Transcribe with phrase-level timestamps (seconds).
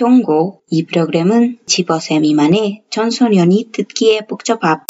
[0.00, 0.62] 현고.
[0.70, 4.86] 이 프로그램은 15세 미만의 청소년이 듣기에 복잡합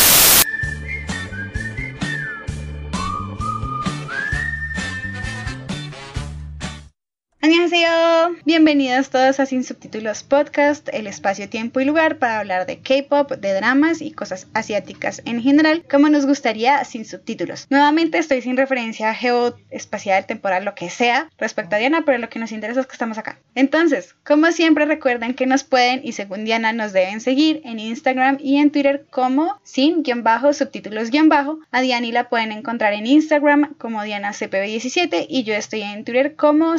[8.44, 13.32] Bienvenidos todos a Sin Subtítulos Podcast, el espacio, tiempo y lugar para hablar de K-pop,
[13.32, 17.66] de dramas y cosas asiáticas en general, como nos gustaría sin subtítulos.
[17.68, 22.38] Nuevamente estoy sin referencia geoespacial, temporal, lo que sea respecto a Diana, pero lo que
[22.38, 23.40] nos interesa es que estamos acá.
[23.56, 28.38] Entonces, como siempre, recuerden que nos pueden y según Diana nos deben seguir en Instagram
[28.40, 31.58] y en Twitter como sin-subtítulos-bajo.
[31.72, 36.78] A Diana la pueden encontrar en Instagram como DianaCPB17 y yo estoy en Twitter como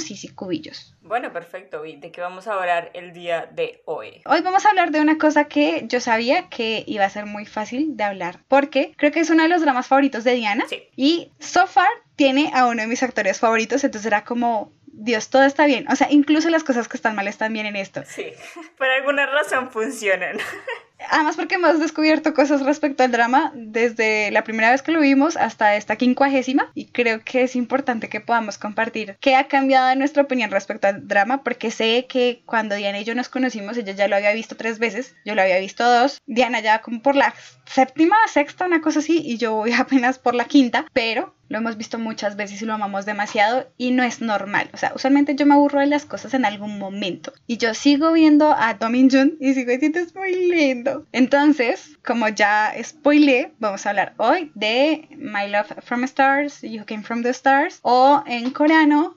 [1.01, 1.85] Bueno, perfecto.
[1.85, 4.21] ¿Y de qué vamos a hablar el día de hoy?
[4.25, 7.45] Hoy vamos a hablar de una cosa que yo sabía que iba a ser muy
[7.45, 10.65] fácil de hablar, porque creo que es uno de los dramas favoritos de Diana.
[10.67, 10.83] Sí.
[10.95, 15.43] Y so far tiene a uno de mis actores favoritos, entonces era como, Dios, todo
[15.43, 15.87] está bien.
[15.89, 18.03] O sea, incluso las cosas que están mal están bien en esto.
[18.05, 18.27] Sí,
[18.77, 20.37] por alguna razón funcionan.
[21.09, 25.37] Además porque hemos descubierto cosas respecto al drama desde la primera vez que lo vimos
[25.37, 29.99] hasta esta quincuagésima y creo que es importante que podamos compartir qué ha cambiado en
[29.99, 33.93] nuestra opinión respecto al drama porque sé que cuando Diana y yo nos conocimos ella
[33.93, 37.15] ya lo había visto tres veces, yo lo había visto dos, Diana ya como por
[37.15, 37.33] la
[37.65, 41.75] séptima, sexta, una cosa así y yo voy apenas por la quinta, pero lo hemos
[41.75, 44.69] visto muchas veces y lo amamos demasiado y no es normal.
[44.73, 47.33] O sea, usualmente yo me aburro de las cosas en algún momento.
[47.45, 50.90] Y yo sigo viendo a Domin Jun y sigo diciendo es muy lindo.
[51.11, 57.03] Entonces, como ya spoilé, vamos a hablar hoy de My Love from Stars, You Came
[57.03, 59.15] from the Stars o en coreano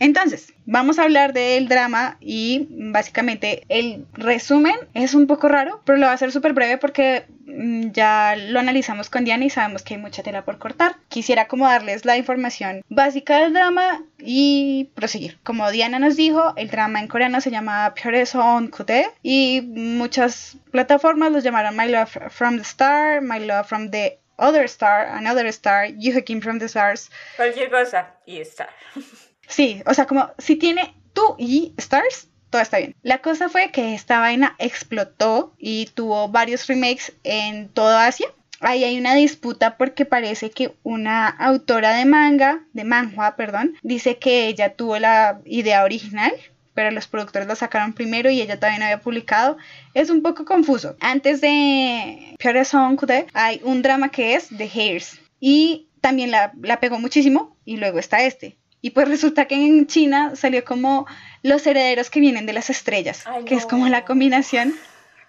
[0.00, 5.98] Entonces, vamos a hablar del drama y básicamente el resumen es un poco raro, pero
[5.98, 9.82] lo va a hacer súper breve porque mm, ya lo analizamos con Diana y sabemos
[9.82, 10.96] que hay mucha tela por cortar.
[11.08, 15.38] Quisiera como darles la información básica del drama y proseguir.
[15.42, 21.32] Como Diana nos dijo, el drama en coreano se llama Pyoreson Kute y muchas plataformas
[21.32, 25.86] lo llamaron My Love from the Star, My Love from the Other Star, Another Star,
[25.86, 27.10] You Came from the Stars.
[27.36, 28.70] Cualquier cosa y Star.
[29.48, 32.94] Sí, o sea, como si tiene tú y Stars, todo está bien.
[33.02, 38.28] La cosa fue que esta vaina explotó y tuvo varios remakes en toda Asia.
[38.60, 44.18] Ahí hay una disputa porque parece que una autora de manga, de manhua, perdón, dice
[44.18, 46.32] que ella tuvo la idea original,
[46.74, 49.56] pero los productores la sacaron primero y ella no había publicado.
[49.94, 50.96] Es un poco confuso.
[51.00, 52.98] Antes de Pure Song
[53.32, 57.98] hay un drama que es The Hairs y también la, la pegó muchísimo y luego
[57.98, 58.57] está este.
[58.80, 61.06] Y pues resulta que en China salió como
[61.42, 64.74] los herederos que vienen de las estrellas, que es como la combinación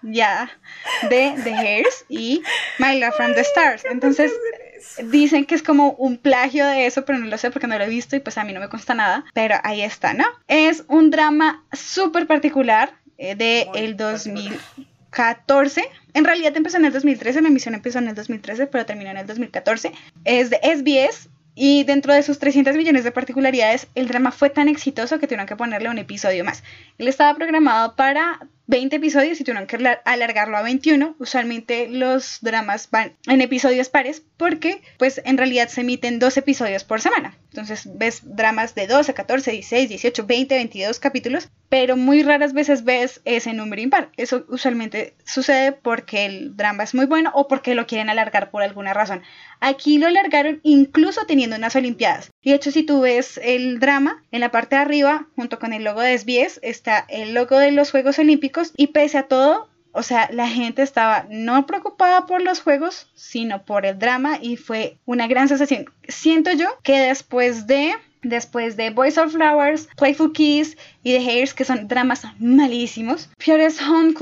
[0.02, 0.50] ya
[1.08, 2.42] de The Hairs y
[2.78, 3.84] My Love from the Stars.
[3.84, 4.32] Entonces
[5.04, 7.84] dicen que es como un plagio de eso, pero no lo sé porque no lo
[7.84, 9.24] he visto y pues a mí no me consta nada.
[9.34, 10.24] Pero ahí está, ¿no?
[10.48, 15.84] Es un drama súper particular eh, de el 2014.
[16.14, 19.18] En realidad empezó en el 2013, mi emisión empezó en el 2013, pero terminó en
[19.18, 19.92] el 2014.
[20.24, 24.68] Es de SBS y dentro de sus 300 millones de particularidades, el drama fue tan
[24.68, 26.62] exitoso que tuvieron que ponerle un episodio más.
[26.98, 31.16] Él estaba programado para 20 episodios y tuvieron que alargarlo a 21.
[31.18, 36.84] Usualmente los dramas van en episodios pares porque pues en realidad se emiten dos episodios
[36.84, 37.36] por semana.
[37.50, 42.84] Entonces ves dramas de 12, 14, 16, 18, 20, 22 capítulos, pero muy raras veces
[42.84, 44.10] ves ese número impar.
[44.16, 48.62] Eso usualmente sucede porque el drama es muy bueno o porque lo quieren alargar por
[48.62, 49.22] alguna razón.
[49.58, 52.30] Aquí lo alargaron incluso teniendo unas Olimpiadas.
[52.40, 55.72] Y de hecho, si tú ves el drama, en la parte de arriba, junto con
[55.72, 59.68] el logo de SBS, está el logo de los Juegos Olímpicos y pese a todo,
[59.92, 64.56] o sea, la gente estaba no preocupada por los juegos, sino por el drama y
[64.56, 65.86] fue una gran sensación.
[66.08, 71.54] Siento yo que después de después de Boys of Flowers, Playful Kiss y The Hairs,
[71.54, 74.12] que son dramas malísimos, Piore's Home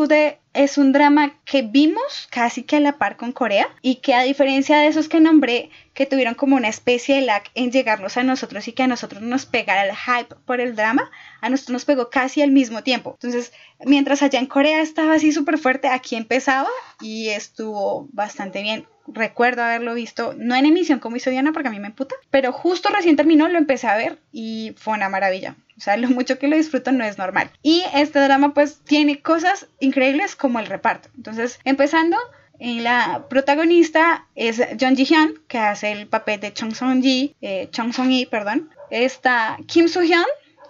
[0.59, 4.23] es un drama que vimos casi que a la par con Corea y que a
[4.23, 8.25] diferencia de esos que nombré, que tuvieron como una especie de lag en llegarnos a
[8.25, 11.85] nosotros y que a nosotros nos pegara el hype por el drama, a nosotros nos
[11.85, 13.13] pegó casi al mismo tiempo.
[13.13, 13.53] Entonces,
[13.87, 16.69] mientras allá en Corea estaba así súper fuerte, aquí empezaba
[17.01, 21.73] y estuvo bastante bien recuerdo haberlo visto, no en emisión como hizo Diana porque a
[21.73, 25.57] mí me puta, pero justo recién terminó, lo empecé a ver y fue una maravilla.
[25.77, 27.51] O sea, lo mucho que lo disfruto no es normal.
[27.63, 31.09] Y este drama pues tiene cosas increíbles como el reparto.
[31.17, 32.17] Entonces, empezando,
[32.59, 37.37] en la protagonista es John Ji Hyun, que hace el papel de Chong Song Ji,
[37.41, 38.71] eh, Chong Song Yi, perdón.
[38.91, 40.25] Está Kim Soo Hyun,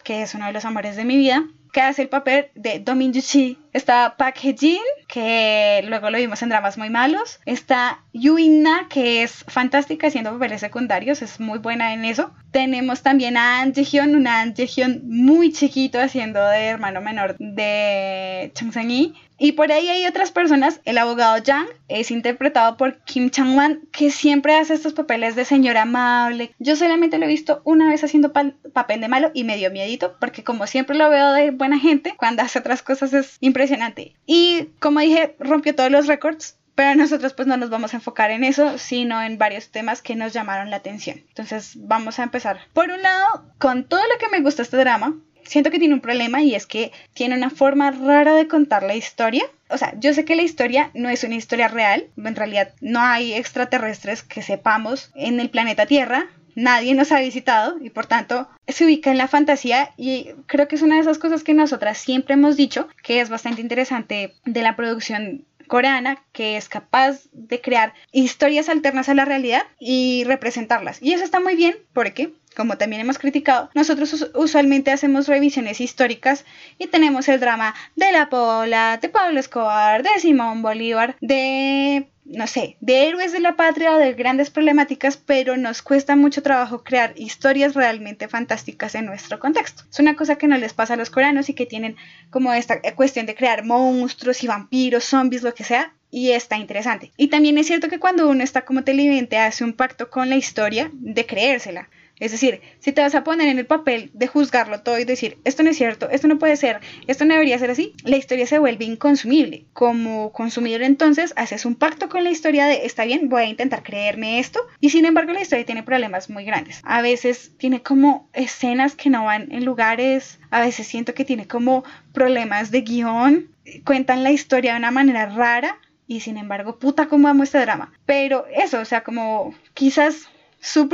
[0.05, 3.12] que es uno de los amores de mi vida, que hace el papel de Domin
[3.12, 3.59] Yuchi.
[3.73, 7.41] Está Park Hye-jin, que luego lo vimos en dramas muy malos.
[7.47, 12.32] Está Yuina, que es fantástica haciendo papeles secundarios, es muy buena en eso.
[12.50, 18.50] Tenemos también a An Ji-hyun, una An Ji-hyun muy chiquito haciendo de hermano menor de
[18.55, 19.15] Chung Sang-yi.
[19.38, 20.81] Y por ahí hay otras personas.
[20.85, 25.76] El abogado Yang es interpretado por Kim Chang-wan, que siempre hace estos papeles de señor
[25.76, 26.52] amable.
[26.58, 30.17] Yo solamente lo he visto una vez haciendo papel de malo y me dio miedito,
[30.19, 34.14] porque como siempre lo veo de buena gente, cuando hace otras cosas es impresionante.
[34.26, 36.56] Y como dije, rompió todos los récords.
[36.75, 40.14] Pero nosotros pues no nos vamos a enfocar en eso, sino en varios temas que
[40.14, 41.25] nos llamaron la atención.
[41.26, 42.61] Entonces vamos a empezar.
[42.73, 45.17] Por un lado, con todo lo que me gusta este drama,
[45.48, 48.94] siento que tiene un problema y es que tiene una forma rara de contar la
[48.94, 49.44] historia.
[49.70, 53.00] O sea, yo sé que la historia no es una historia real, en realidad no
[53.00, 58.48] hay extraterrestres que sepamos en el planeta Tierra, nadie nos ha visitado y por tanto
[58.66, 61.98] se ubica en la fantasía y creo que es una de esas cosas que nosotras
[61.98, 67.61] siempre hemos dicho que es bastante interesante de la producción coreana que es capaz de
[67.61, 71.00] crear historias alternas a la realidad y representarlas.
[71.00, 76.44] Y eso está muy bien porque como también hemos criticado, nosotros usualmente hacemos revisiones históricas
[76.76, 82.46] y tenemos el drama de la Pola, de Pablo Escobar, de Simón Bolívar, de no
[82.46, 86.84] sé, de héroes de la patria o de grandes problemáticas, pero nos cuesta mucho trabajo
[86.84, 89.84] crear historias realmente fantásticas en nuestro contexto.
[89.90, 91.96] Es una cosa que no les pasa a los coreanos y que tienen
[92.30, 97.12] como esta cuestión de crear monstruos y vampiros, zombies, lo que sea, y está interesante.
[97.16, 100.36] Y también es cierto que cuando uno está como televidente hace un pacto con la
[100.36, 101.88] historia de creérsela.
[102.20, 105.38] Es decir, si te vas a poner en el papel de juzgarlo todo y decir,
[105.44, 108.47] esto no es cierto, esto no puede ser, esto no debería ser así, la historia
[108.47, 109.65] se vuelve inconsumible.
[109.73, 113.82] Como consumidor entonces haces un pacto con la historia de, está bien, voy a intentar
[113.82, 116.81] creerme esto, y sin embargo la historia tiene problemas muy grandes.
[116.85, 121.47] A veces tiene como escenas que no van en lugares, a veces siento que tiene
[121.47, 123.49] como problemas de guion,
[123.85, 125.79] cuentan la historia de una manera rara.
[126.11, 127.93] Y sin embargo, puta, cómo amo este drama.
[128.06, 130.88] Pero eso, o sea, como quizás su,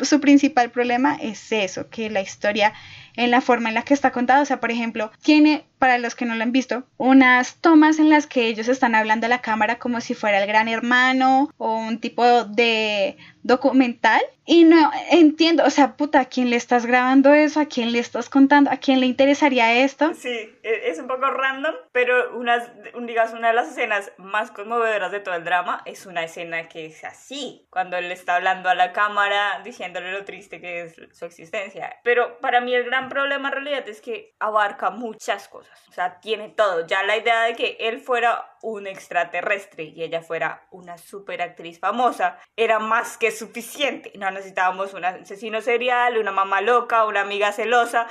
[0.00, 2.72] su, principal problema es eso, que la historia
[3.16, 6.14] en la forma en la que está contada, o sea, por ejemplo, tiene, para los
[6.14, 9.40] que no lo han visto, unas tomas en las que ellos están hablando a la
[9.40, 15.64] cámara como si fuera el gran hermano o un tipo de documental y no entiendo,
[15.64, 17.60] o sea, puta, ¿a quién le estás grabando eso?
[17.60, 18.70] ¿A quién le estás contando?
[18.70, 20.14] ¿A quién le interesaría esto?
[20.14, 22.58] Sí, e, es un poco random, pero una,
[23.02, 26.86] digas, una de las escenas más conmovedoras de todo el drama es una escena que
[26.86, 31.24] es así, cuando él está hablando a la cámara diciéndole lo triste que es su
[31.24, 31.96] existencia.
[32.04, 36.20] Pero para mí el gran problema en realidad es que abarca muchas cosas, o sea,
[36.20, 36.86] tiene todo.
[36.86, 41.78] Ya la idea de que él fuera un extraterrestre y ella fuera una super actriz
[41.78, 44.12] famosa era más que suficiente.
[44.18, 48.06] No necesitábamos un asesino serial, una mamá loca, una amiga celosa,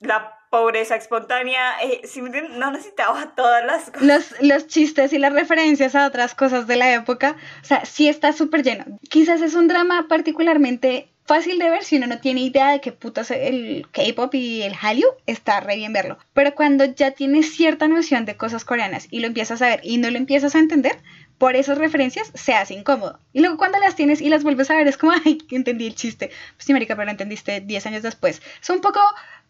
[0.00, 1.74] la pobreza espontánea.
[1.82, 2.02] Eh,
[2.50, 4.02] no necesitaba todas las cosas.
[4.02, 7.36] Los, los, chistes y las referencias a otras cosas de la época.
[7.62, 8.84] O sea, sí está súper lleno.
[9.08, 12.92] Quizás es un drama particularmente fácil de ver si uno no tiene idea de qué
[12.92, 16.18] putas el K-pop y el Hallyu, está re bien verlo.
[16.32, 19.98] Pero cuando ya tienes cierta noción de cosas coreanas y lo empiezas a ver y
[19.98, 20.96] no lo empiezas a entender,
[21.38, 23.18] por esas referencias se hace incómodo.
[23.32, 25.94] Y luego cuando las tienes y las vuelves a ver es como, ay, entendí el
[25.94, 26.28] chiste.
[26.28, 28.42] Pues sí, marica, pero lo entendiste 10 años después.
[28.62, 29.00] Es un poco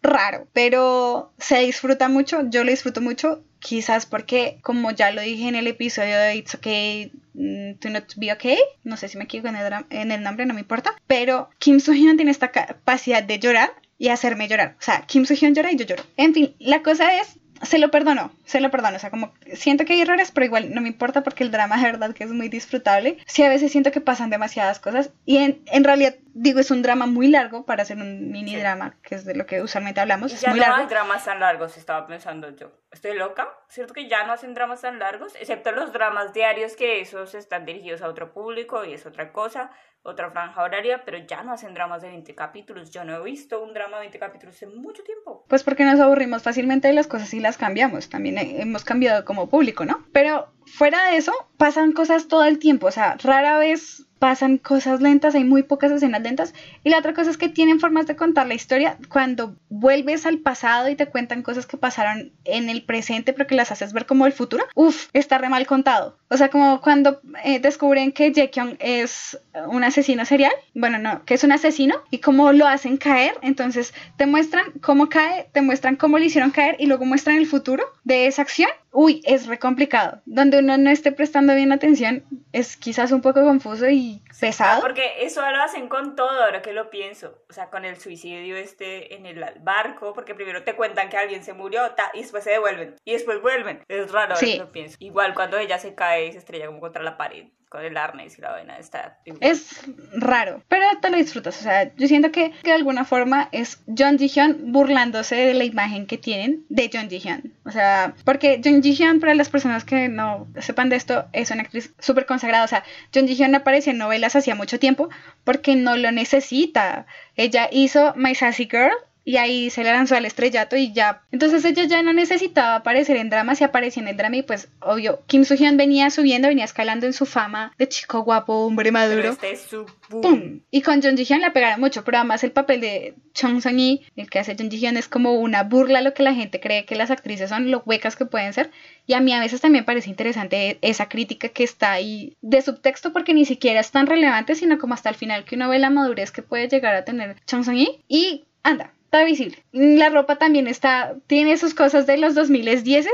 [0.01, 5.47] raro, pero se disfruta mucho, yo lo disfruto mucho, quizás porque, como ya lo dije
[5.47, 9.23] en el episodio de It's Okay mm, to Not Be Okay, no sé si me
[9.23, 13.23] equivoco en el, en el nombre, no me importa, pero Kim Soo-hyun tiene esta capacidad
[13.23, 14.75] de llorar y hacerme llorar.
[14.79, 16.03] O sea, Kim Soo-hyun llora y yo lloro.
[16.17, 18.97] En fin, la cosa es se lo perdono, se lo perdono.
[18.97, 21.77] O sea, como siento que hay errores, pero igual no me importa porque el drama
[21.77, 23.17] de verdad que es muy disfrutable.
[23.25, 26.81] Sí, a veces siento que pasan demasiadas cosas y en, en realidad digo, es un
[26.81, 30.39] drama muy largo para hacer un mini drama, que es de lo que usualmente hablamos.
[30.39, 30.81] ya muy no largo.
[30.81, 32.71] hay dramas tan largos, estaba pensando yo.
[32.91, 33.47] ¿Estoy loca?
[33.69, 35.33] ¿Cierto que ya no hacen dramas tan largos?
[35.35, 39.71] Excepto los dramas diarios que esos están dirigidos a otro público y es otra cosa
[40.05, 42.91] otra franja horaria, pero ya no hacen dramas de 20 capítulos.
[42.91, 45.43] Yo no he visto un drama de 20 capítulos en mucho tiempo.
[45.47, 48.07] Pues porque nos aburrimos fácilmente de las cosas y las cambiamos.
[48.07, 50.05] También hemos cambiado como público, ¿no?
[50.11, 52.85] Pero fuera de eso, pasan cosas todo el tiempo.
[52.87, 56.55] O sea, rara vez pasan cosas lentas, hay muy pocas escenas lentas.
[56.83, 60.39] Y la otra cosa es que tienen formas de contar la historia cuando vuelves al
[60.39, 64.07] pasado y te cuentan cosas que pasaron en el presente, pero que las haces ver
[64.07, 64.65] como el futuro.
[64.73, 66.17] Uf, está re mal contado.
[66.31, 71.35] O sea, como cuando eh, descubren que Jaekyung es un asesino serial, bueno, no, que
[71.35, 73.35] es un asesino y cómo lo hacen caer.
[73.43, 77.45] Entonces te muestran cómo cae, te muestran cómo le hicieron caer y luego muestran el
[77.45, 80.21] futuro de esa acción uy, es re complicado.
[80.25, 82.23] Donde uno no esté prestando bien atención,
[82.53, 84.79] es quizás un poco confuso y pesado.
[84.79, 87.37] Ah, porque eso lo hacen con todo, ahora que lo pienso.
[87.49, 91.43] O sea, con el suicidio este en el barco, porque primero te cuentan que alguien
[91.43, 92.95] se murió ta, y después se devuelven.
[93.03, 93.83] Y después vuelven.
[93.87, 94.53] Es raro, ahora Sí.
[94.53, 94.95] que lo pienso.
[94.99, 98.37] Igual cuando ella se cae y se estrella como contra la pared con el arnés
[98.37, 99.19] y la vaina está...
[99.41, 99.81] Es
[100.13, 101.59] raro, pero te lo disfrutas.
[101.59, 106.05] O sea, yo siento que, de alguna forma es John Ji-hyun burlándose de la imagen
[106.05, 107.53] que tienen de John Ji-hyun.
[107.65, 111.63] O sea, porque John Ji-hyun, para las personas que no sepan de esto, es una
[111.63, 112.63] actriz súper consagrada.
[112.63, 115.09] O sea, John Ji-hyun aparece en novelas hacía mucho tiempo
[115.43, 117.05] porque no lo necesita.
[117.35, 118.93] Ella hizo My Sassy Girl
[119.25, 121.23] y ahí se le lanzó al estrellato y ya.
[121.31, 124.69] Entonces ella ya no necesitaba aparecer en drama, se aparecía en el drama y pues
[124.79, 128.93] obvio, Kim Soo-hyun venía subiendo, venía escalando en su fama de chico guapo, hombre Pero
[128.93, 129.31] maduro.
[129.31, 130.21] este es su boom.
[130.21, 130.59] ¡Pum!
[130.69, 134.29] Y con John Ji-hyun la pegaron mucho, pero además el papel de Chong Sung-yi, el
[134.29, 136.95] que hace John Ji-hyun, es como una burla a lo que la gente cree que
[136.95, 138.69] las actrices son, lo huecas que pueden ser.
[139.07, 143.11] Y a mí a veces también parece interesante esa crítica que está ahí de subtexto,
[143.11, 145.89] porque ni siquiera es tan relevante, sino como hasta el final que uno ve la
[145.89, 148.03] madurez que puede llegar a tener Chong Sung-yi.
[148.07, 149.63] Y anda, está visible.
[149.71, 153.07] La ropa también está, tiene sus cosas de los 2010,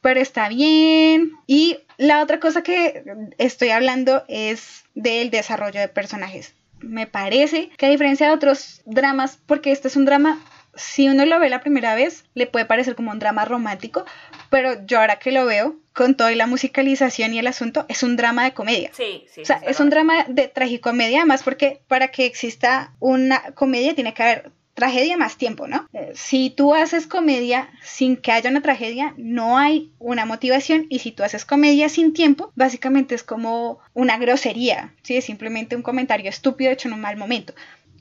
[0.00, 1.32] pero está bien.
[1.46, 3.04] Y la otra cosa que
[3.38, 6.54] estoy hablando es del desarrollo de personajes.
[6.80, 10.40] Me parece que a diferencia de otros dramas, porque este es un drama,
[10.74, 14.04] si uno lo ve la primera vez, le puede parecer como un drama romántico,
[14.50, 18.16] pero yo ahora que lo veo, con toda la musicalización y el asunto, es un
[18.16, 18.90] drama de comedia.
[18.92, 19.42] Sí, sí.
[19.42, 24.12] O sea, es un drama de tragicomedia, además porque para que exista una comedia tiene
[24.12, 25.88] que haber tragedia más tiempo, ¿no?
[25.92, 30.98] Eh, Si tú haces comedia sin que haya una tragedia, no hay una motivación y
[30.98, 35.16] si tú haces comedia sin tiempo, básicamente es como una grosería, ¿sí?
[35.16, 37.54] Es simplemente un comentario estúpido hecho en un mal momento.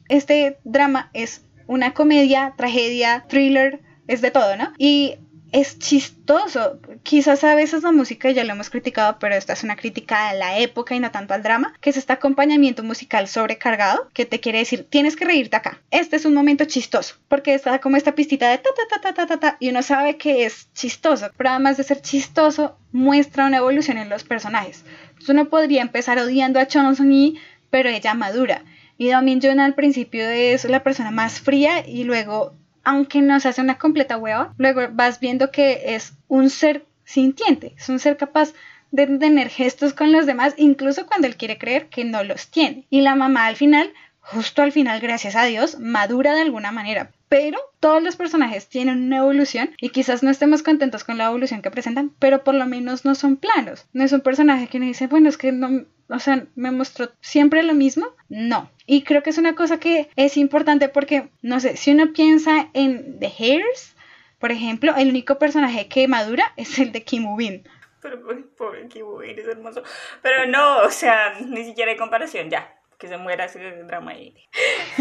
[0.10, 4.74] Este drama es una comedia, tragedia, thriller, es de todo, ¿no?
[4.78, 5.16] Y
[5.54, 6.80] es chistoso.
[7.04, 10.34] Quizás a veces la música ya lo hemos criticado, pero esta es una crítica a
[10.34, 14.40] la época y no tanto al drama, que es este acompañamiento musical sobrecargado, que te
[14.40, 15.80] quiere decir, tienes que reírte acá.
[15.92, 19.28] Este es un momento chistoso, porque está como esta pistita de ta ta ta ta
[19.28, 23.58] ta ta, y uno sabe que es chistoso, pero además de ser chistoso, muestra una
[23.58, 24.84] evolución en los personajes.
[25.10, 28.64] Entonces uno podría empezar odiando a Chon Sung-yi, pero ella madura.
[28.98, 33.62] Y también Jun al principio es la persona más fría y luego aunque nos hace
[33.62, 38.54] una completa hueva, luego vas viendo que es un ser sintiente, es un ser capaz
[38.92, 42.86] de tener gestos con los demás, incluso cuando él quiere creer que no los tiene.
[42.90, 47.12] Y la mamá al final, justo al final, gracias a Dios, madura de alguna manera.
[47.34, 51.64] Pero todos los personajes tienen una evolución y quizás no estemos contentos con la evolución
[51.64, 53.88] que presentan, pero por lo menos no son planos.
[53.92, 57.10] No es un personaje que nos dice, bueno, es que no, o sea, me mostró
[57.22, 58.06] siempre lo mismo.
[58.30, 58.70] No.
[58.86, 62.70] Y creo que es una cosa que es importante porque, no sé, si uno piensa
[62.74, 63.96] en The Hairs,
[64.38, 67.68] por ejemplo, el único personaje que madura es el de Kim Woo-bin.
[68.00, 69.82] Pero pobre, pobre Kibu, eres hermoso.
[70.22, 72.76] Pero no, o sea, ni siquiera hay comparación, ya.
[73.04, 74.34] Que se muera ese drama ahí.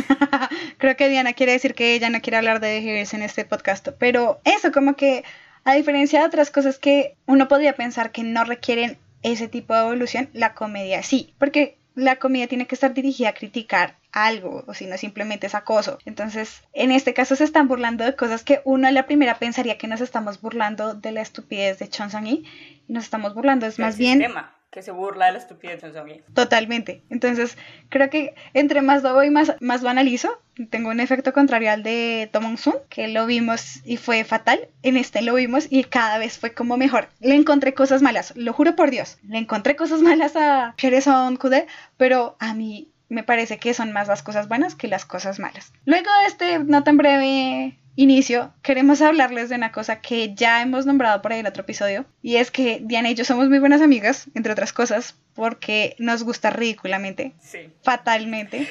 [0.78, 3.90] Creo que Diana quiere decir que ella no quiere hablar de Hairs en este podcast,
[3.96, 5.22] pero eso como que
[5.62, 9.82] a diferencia de otras cosas que uno podría pensar que no requieren ese tipo de
[9.82, 14.74] evolución, la comedia sí, porque la comedia tiene que estar dirigida a criticar algo, o
[14.74, 15.98] si no simplemente es acoso.
[16.04, 19.78] Entonces, en este caso se están burlando de cosas que uno a la primera pensaría
[19.78, 22.42] que nos estamos burlando de la estupidez de Chon Sung-yi,
[22.88, 25.82] y nos estamos burlando es más el bien sistema que se burla de la estupidez
[25.82, 27.02] de Song Totalmente.
[27.10, 27.58] Entonces,
[27.90, 30.40] creo que entre más lo voy más, más lo analizo.
[30.70, 34.68] Tengo un efecto contrario al de Tomon Sun, que lo vimos y fue fatal.
[34.82, 37.08] En este lo vimos y cada vez fue como mejor.
[37.20, 39.18] Le encontré cosas malas, lo juro por Dios.
[39.28, 41.66] Le encontré cosas malas a Son Kude,
[41.98, 45.72] pero a mí me parece que son más las cosas buenas que las cosas malas.
[45.84, 50.86] Luego de este no tan breve inicio, queremos hablarles de una cosa que ya hemos
[50.86, 53.82] nombrado por ahí en otro episodio, y es que Diana y yo somos muy buenas
[53.82, 57.70] amigas, entre otras cosas, porque nos gusta ridículamente, Sí.
[57.82, 58.66] fatalmente,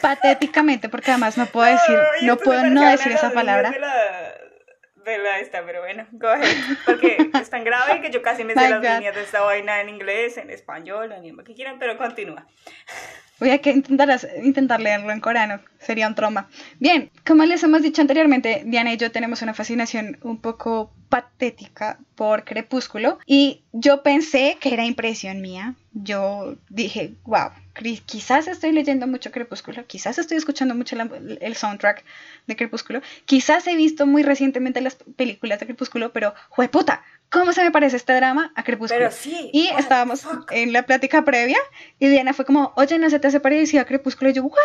[0.00, 3.70] patéticamente, porque además no puedo decir, no puedo no decir esa palabra.
[3.70, 3.94] De la,
[5.04, 6.56] de la esta, pero bueno, go ahead.
[6.84, 8.88] Porque es tan grave que yo casi me sé My las God.
[8.96, 12.44] líneas de esta vaina en inglés, en español, en idioma que quieran, pero continúa.
[13.40, 16.48] Voy a que intentar, intentar leerlo en coreano, sería un trauma.
[16.78, 21.98] Bien, como les hemos dicho anteriormente, Diana y yo tenemos una fascinación un poco patética
[22.14, 25.74] por Crepúsculo y yo pensé que era impresión mía.
[25.92, 27.50] Yo dije, wow,
[28.06, 30.96] quizás estoy leyendo mucho Crepúsculo, quizás estoy escuchando mucho
[31.40, 32.04] el soundtrack
[32.46, 37.62] de Crepúsculo, quizás he visto muy recientemente las películas de Crepúsculo, pero jueputa, ¿cómo se
[37.62, 38.98] me parece este drama a Crepúsculo?
[39.00, 39.50] Pero sí.
[39.52, 41.58] Y estábamos en la plática previa
[41.98, 44.30] y Diana fue como, oye, ¿no se te hace parecido a Crepúsculo?
[44.30, 44.58] Y yo, ¿what?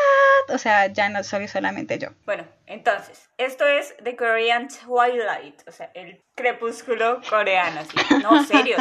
[0.53, 2.09] O sea, ya no soy solamente yo.
[2.25, 7.81] Bueno, entonces, esto es The Korean Twilight, o sea, el crepúsculo coreano.
[7.83, 8.15] ¿sí?
[8.23, 8.77] No, serio,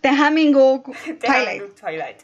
[0.00, 1.74] The Hammingook te Twilight.
[1.80, 2.20] Twilight.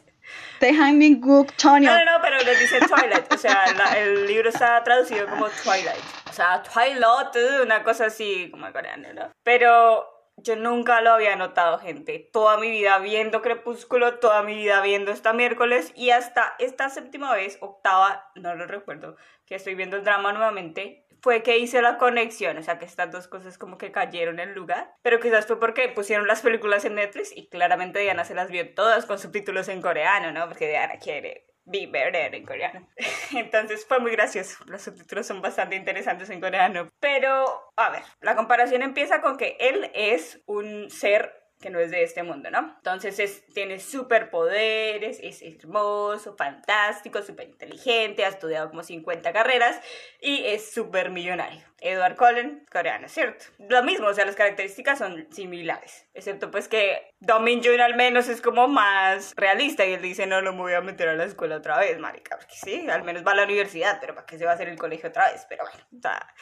[0.60, 1.90] The Hammingook Tonyo.
[1.90, 5.48] No, no, no, pero le dice Twilight, o sea, la- el libro está traducido como
[5.48, 6.04] Twilight.
[6.28, 9.30] O sea, Twilight, una cosa así como coreano, ¿no?
[9.42, 10.06] Pero
[10.42, 12.28] yo nunca lo había notado, gente.
[12.32, 17.34] Toda mi vida viendo Crepúsculo, toda mi vida viendo esta miércoles y hasta esta séptima
[17.34, 19.16] vez, octava, no lo recuerdo,
[19.46, 23.10] que estoy viendo el drama nuevamente, fue que hice la conexión, o sea que estas
[23.10, 26.94] dos cosas como que cayeron en lugar, pero quizás fue porque pusieron las películas en
[26.94, 30.46] Netflix y claramente Diana se las vio todas con subtítulos en coreano, ¿no?
[30.48, 32.86] Porque Diana quiere be better en coreano.
[33.32, 38.36] Entonces fue muy gracioso, los subtítulos son bastante interesantes en coreano, pero a ver, la
[38.36, 42.74] comparación empieza con que él es un ser que no es de este mundo, ¿no?
[42.76, 49.80] Entonces es, tiene superpoderes, es hermoso, fantástico, súper inteligente, ha estudiado como 50 carreras
[50.20, 51.60] y es súper millonario.
[51.80, 53.46] Edward Cullen, coreano, ¿cierto?
[53.58, 57.94] Lo mismo, o sea, las características son similares, excepto pues que Do Min Jun al
[57.94, 61.14] menos es como más realista y él dice, no, no me voy a meter a
[61.14, 64.26] la escuela otra vez, marica, porque sí, al menos va a la universidad, pero ¿para
[64.26, 65.46] qué se va a hacer el colegio otra vez?
[65.48, 66.34] Pero bueno, o sea,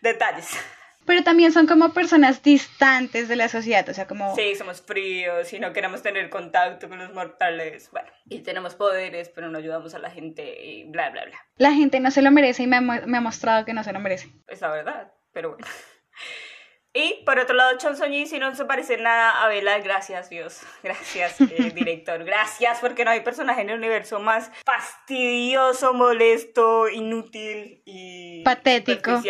[0.00, 0.56] detalles.
[1.06, 4.34] Pero también son como personas distantes de la sociedad, o sea, como...
[4.34, 7.90] Sí, somos fríos y no queremos tener contacto con los mortales.
[7.90, 11.38] Bueno, y tenemos poderes, pero no ayudamos a la gente y bla, bla, bla.
[11.56, 13.92] La gente no se lo merece y me ha, me ha mostrado que no se
[13.92, 14.28] lo merece.
[14.48, 15.66] Es la verdad, pero bueno.
[16.96, 20.60] Y por otro lado, Chon Soñi si no se parece nada a Bella, gracias Dios,
[20.80, 27.82] gracias eh, director, gracias porque no hay personaje en el universo más fastidioso, molesto, inútil
[27.84, 29.20] y Patético.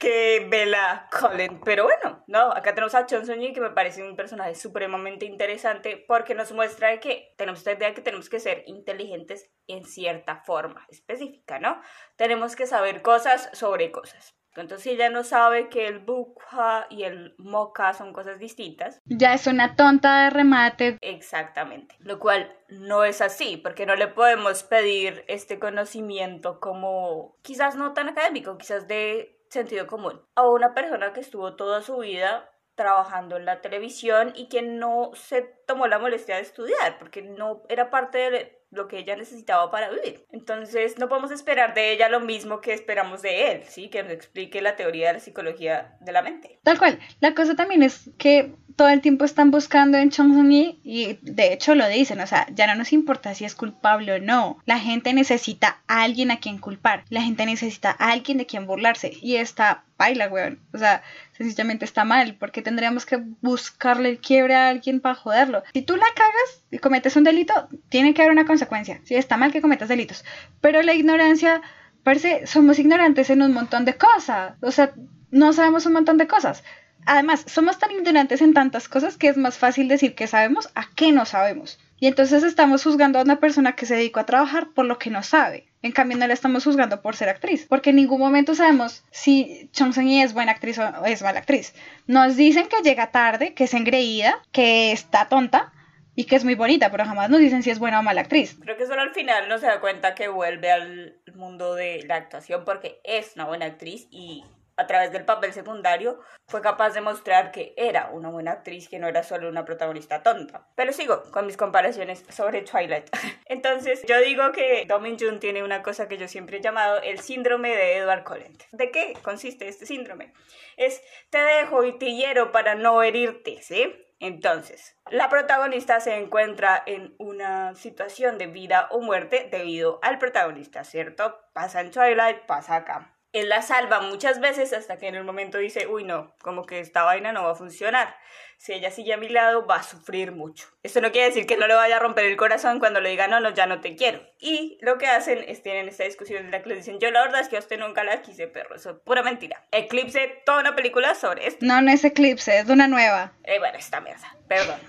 [0.00, 1.60] Que Bella Cullen.
[1.60, 6.02] Pero bueno, no, acá tenemos a Chon Soñi que me parece un personaje supremamente interesante
[6.08, 10.42] porque nos muestra que tenemos esta idea de que tenemos que ser inteligentes en cierta
[10.44, 11.80] forma específica, ¿no?
[12.16, 14.34] Tenemos que saber cosas sobre cosas.
[14.56, 19.46] Entonces, ella no sabe que el bukha y el mocha son cosas distintas, Ya es
[19.46, 20.98] una tonta de remate.
[21.02, 27.76] Exactamente, lo cual no es así, porque no le podemos pedir este conocimiento como quizás
[27.76, 32.50] no tan académico, quizás de sentido común, a una persona que estuvo toda su vida
[32.76, 37.62] trabajando en la televisión y que no se tomó la molestia de estudiar, porque no
[37.68, 40.24] era parte de lo que ella necesitaba para vivir.
[40.30, 43.90] Entonces, no podemos esperar de ella lo mismo que esperamos de él, ¿sí?
[43.90, 46.60] Que nos explique la teoría de la psicología de la mente.
[46.62, 46.98] Tal cual.
[47.20, 51.52] La cosa también es que todo el tiempo están buscando en Chong Sung-yi y de
[51.52, 54.56] hecho lo dicen, o sea, ya no nos importa si es culpable o no.
[54.64, 57.04] La gente necesita a alguien a quien culpar.
[57.10, 59.12] La gente necesita a alguien de quien burlarse.
[59.20, 60.60] Y está baila, weón.
[60.72, 61.02] O sea,
[61.36, 65.62] sencillamente está mal porque tendríamos que buscarle el quiebre a alguien para joderlo.
[65.74, 69.02] Si tú la cagas y cometes un delito, tiene que haber una consecuencia.
[69.04, 70.24] Sí, está mal que cometas delitos.
[70.62, 71.60] Pero la ignorancia,
[72.02, 74.54] parece, somos ignorantes en un montón de cosas.
[74.62, 74.94] O sea,
[75.30, 76.64] no sabemos un montón de cosas.
[77.06, 80.84] Además, somos tan ignorantes en tantas cosas que es más fácil decir que sabemos a
[80.94, 81.78] qué no sabemos.
[81.98, 85.10] Y entonces estamos juzgando a una persona que se dedicó a trabajar por lo que
[85.10, 85.66] no sabe.
[85.82, 87.66] En cambio, no la estamos juzgando por ser actriz.
[87.68, 91.74] Porque en ningún momento sabemos si Chong Seung-yi es buena actriz o es mala actriz.
[92.06, 95.72] Nos dicen que llega tarde, que es engreída, que está tonta
[96.14, 98.58] y que es muy bonita, pero jamás nos dicen si es buena o mala actriz.
[98.60, 102.16] Creo que solo al final no se da cuenta que vuelve al mundo de la
[102.16, 104.44] actuación porque es una buena actriz y
[104.80, 108.98] a través del papel secundario fue capaz de mostrar que era una buena actriz, que
[108.98, 110.66] no era solo una protagonista tonta.
[110.74, 113.08] Pero sigo con mis comparaciones sobre Twilight.
[113.46, 117.00] Entonces, yo digo que Do Min Jun tiene una cosa que yo siempre he llamado
[117.02, 118.56] el síndrome de Edward Cullen.
[118.72, 120.32] ¿De qué consiste este síndrome?
[120.76, 124.06] Es te dejo y te hiero para no herirte, ¿sí?
[124.18, 130.84] Entonces, la protagonista se encuentra en una situación de vida o muerte debido al protagonista,
[130.84, 131.38] ¿cierto?
[131.54, 133.14] Pasa en Twilight, pasa acá.
[133.32, 136.80] Él la salva muchas veces hasta que en el momento dice, uy no, como que
[136.80, 138.16] esta vaina no va a funcionar.
[138.58, 140.66] Si ella sigue a mi lado, va a sufrir mucho.
[140.82, 143.26] Esto no quiere decir que no le vaya a romper el corazón cuando le diga,
[143.26, 144.20] no, no, ya no te quiero.
[144.38, 147.22] Y lo que hacen es tienen esta discusión en la que le dicen, yo la
[147.22, 149.64] verdad es que a usted nunca la quise, perro, eso es pura mentira.
[149.72, 151.64] Eclipse, toda una película sobre esto.
[151.64, 153.32] No, no es Eclipse, es Luna Nueva.
[153.44, 154.80] Eh, bueno, esta mierda, perdón.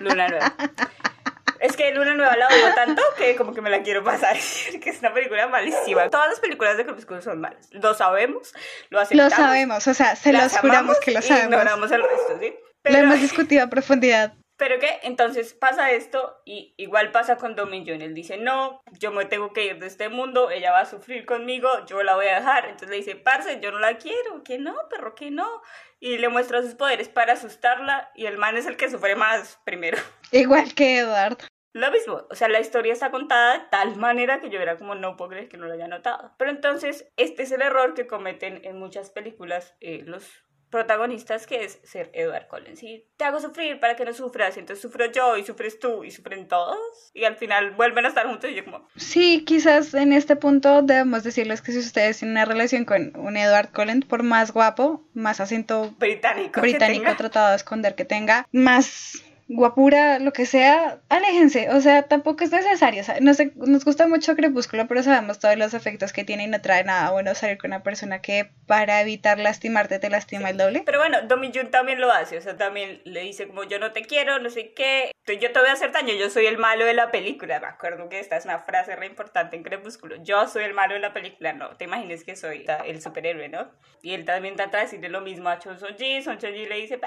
[0.00, 0.54] Luna Nueva.
[1.60, 4.36] Es que Luna Nueva la odio tanto que como que me la quiero pasar.
[4.82, 6.08] que es una película malísima.
[6.10, 7.68] Todas las películas de Crepúsculo son malas.
[7.72, 8.52] Lo sabemos,
[8.90, 9.32] lo Lo aceptamos.
[9.34, 11.52] sabemos, o sea, se los juramos que lo sabemos.
[11.52, 12.54] ignoramos el resto, ¿sí?
[12.84, 14.34] Lo hemos discutido a profundidad.
[14.58, 18.02] Pero que entonces pasa esto y igual pasa con Dominion.
[18.02, 21.24] Él dice, no, yo me tengo que ir de este mundo, ella va a sufrir
[21.26, 22.64] conmigo, yo la voy a dejar.
[22.64, 25.62] Entonces le dice, parce, yo no la quiero, que no, perro, que no.
[26.00, 29.60] Y le muestra sus poderes para asustarla y el man es el que sufre más
[29.64, 29.96] primero.
[30.32, 31.38] Igual que Edward.
[31.72, 34.96] Lo mismo, o sea, la historia está contada de tal manera que yo era como,
[34.96, 36.34] no puedo creer que no lo haya notado.
[36.36, 40.24] Pero entonces, este es el error que cometen en muchas películas eh, los
[40.70, 42.82] protagonistas que es ser Edward Collins.
[42.82, 46.10] Y te hago sufrir para que no sufras, entonces sufro yo y sufres tú y
[46.10, 46.78] sufren todos.
[47.14, 48.88] Y al final vuelven a estar juntos y yo como...
[48.96, 53.36] Sí, quizás en este punto debemos decirles que si ustedes tienen una relación con un
[53.36, 59.22] Edward Collins, por más guapo, más acento británico, británico tratado de esconder que tenga, más
[59.48, 64.06] guapura, lo que sea, aléjense, o sea, tampoco es necesario, o sea, nos, nos gusta
[64.06, 67.56] mucho Crepúsculo, pero sabemos todos los efectos que tiene y no trae nada bueno salir
[67.56, 70.82] con una persona que para evitar lastimarte te lastima el doble.
[70.84, 73.92] Pero bueno, Domi Jun también lo hace, o sea, también le dice como yo no
[73.92, 76.84] te quiero, no sé qué, yo te voy a hacer daño, yo soy el malo
[76.84, 80.46] de la película, me acuerdo que esta es una frase re importante en Crepúsculo, yo
[80.46, 83.70] soy el malo de la película, no, te imagines que soy el superhéroe, ¿no?
[84.02, 86.76] Y él también trata de decirle lo mismo a Chon Son Ji, Son Ji le
[86.76, 87.00] dice,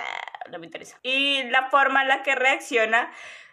[0.52, 0.98] no me interesa.
[1.04, 3.12] Y la forma en la que reacciona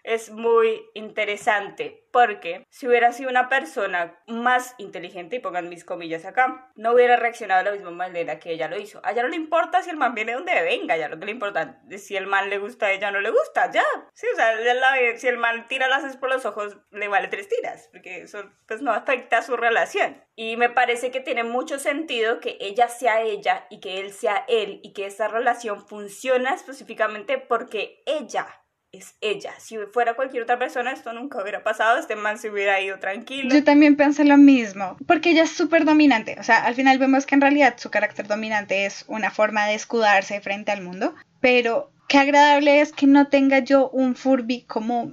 [0.08, 6.24] es muy interesante porque si hubiera sido una persona más inteligente, y pongan mis comillas
[6.24, 9.00] acá, no hubiera reaccionado de la misma manera que ella lo hizo.
[9.04, 11.32] A ella no le importa si el man viene donde venga, ya lo que le
[11.32, 13.84] importa es si el man le gusta a ella o no le gusta, ya.
[14.14, 17.88] Sí, o sea, si el man tira las por los ojos, le vale tres tiras,
[17.92, 20.24] porque eso pues no afecta a su relación.
[20.34, 24.44] Y me parece que tiene mucho sentido que ella sea ella y que él sea
[24.48, 28.46] él y que esa relación funciona específicamente porque ella
[28.92, 29.52] es ella.
[29.58, 33.54] Si fuera cualquier otra persona, esto nunca hubiera pasado, este man se hubiera ido tranquilo.
[33.54, 36.36] Yo también pensé lo mismo, porque ella es súper dominante.
[36.40, 39.74] O sea, al final vemos que en realidad su carácter dominante es una forma de
[39.74, 45.12] escudarse frente al mundo, pero qué agradable es que no tenga yo un Furby como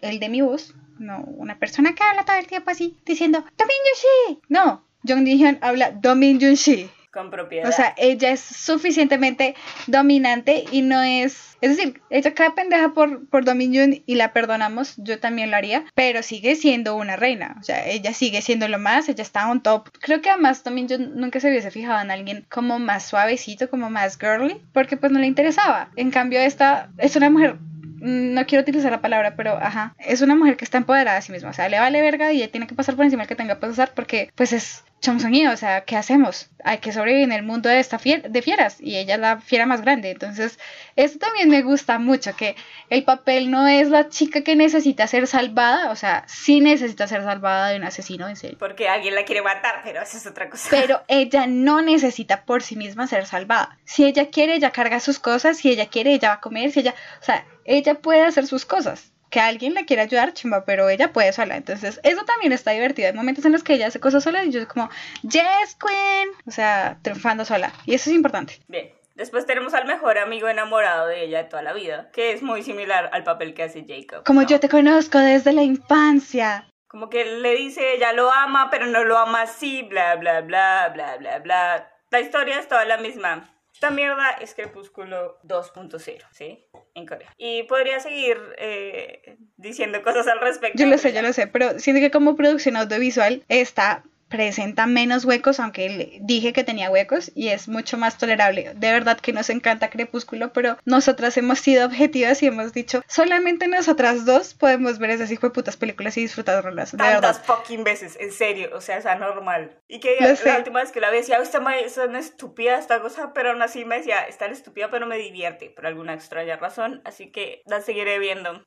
[0.00, 3.76] el de mi voz, no, una persona que habla todo el tiempo así, diciendo, Domin
[3.90, 4.40] Yushi.
[4.48, 7.68] No, Jung Ji habla Domin Yushi con propiedad.
[7.68, 9.54] O sea, ella es suficientemente
[9.86, 11.56] dominante y no es...
[11.60, 15.84] Es decir, ella cada pendeja por, por Dominion y la perdonamos, yo también lo haría,
[15.94, 17.56] pero sigue siendo una reina.
[17.60, 19.90] O sea, ella sigue siendo lo más, ella está on top.
[20.00, 24.18] Creo que además Dominion nunca se hubiese fijado en alguien como más suavecito, como más
[24.18, 25.90] girly, porque pues no le interesaba.
[25.96, 27.58] En cambio, esta es una mujer
[28.00, 31.32] no quiero utilizar la palabra, pero ajá, es una mujer que está empoderada a sí
[31.32, 33.36] misma, o sea, le vale verga y ella tiene que pasar por encima el que
[33.36, 35.18] tenga que pasar porque pues es Chong
[35.50, 36.50] o sea, ¿qué hacemos?
[36.62, 39.64] Hay que sobrevivir en el mundo de esta de fieras y ella es la fiera
[39.64, 40.10] más grande.
[40.10, 40.58] Entonces,
[40.94, 42.54] esto también me gusta mucho, que
[42.90, 47.22] el papel no es la chica que necesita ser salvada, o sea, sí necesita ser
[47.22, 48.58] salvada de un asesino en serio.
[48.58, 50.68] Porque alguien la quiere matar, pero eso es otra cosa.
[50.70, 53.78] Pero ella no necesita por sí misma ser salvada.
[53.84, 56.80] Si ella quiere, ella carga sus cosas, si ella quiere, ella va a comer, si
[56.80, 60.88] ella, o sea, ella puede hacer sus cosas que alguien le quiera ayudar, chimba, pero
[60.88, 61.56] ella puede sola.
[61.56, 63.08] Entonces, eso también está divertido.
[63.08, 64.90] Hay momentos en los que ella hace cosas sola y yo como,
[65.22, 66.30] yes, queen.
[66.46, 67.72] O sea, triunfando sola.
[67.86, 68.58] Y eso es importante.
[68.66, 68.92] Bien.
[69.14, 72.62] Después tenemos al mejor amigo enamorado de ella de toda la vida, que es muy
[72.62, 74.24] similar al papel que hace Jacob.
[74.24, 76.66] Como yo te conozco desde la infancia.
[76.88, 80.90] Como que le dice, ella lo ama, pero no lo ama así, bla, bla, bla,
[80.94, 81.92] bla, bla, bla.
[82.10, 83.50] La historia es toda la misma.
[83.80, 86.66] Esta mierda es Crepúsculo 2.0, ¿sí?
[86.92, 87.34] En Corea.
[87.38, 90.78] Y podría seguir eh, diciendo cosas al respecto.
[90.78, 95.24] Yo lo sé, yo lo sé, pero siento que como producción audiovisual está presenta menos
[95.24, 98.72] huecos, aunque dije que tenía huecos y es mucho más tolerable.
[98.74, 103.66] De verdad que nos encanta Crepúsculo, pero nosotras hemos sido objetivas y hemos dicho, solamente
[103.66, 106.92] nosotras dos podemos ver esas hijo de putas películas y disfrutarlas.
[106.92, 109.76] De Tantas fucking veces, en serio, o sea, es anormal.
[109.88, 113.32] Y que la, última vez que la vi decía, esta es una estúpida esta cosa,
[113.34, 117.30] pero aún así me decía, está estúpida, pero me divierte por alguna extraña razón, así
[117.30, 118.64] que la seguiré viendo.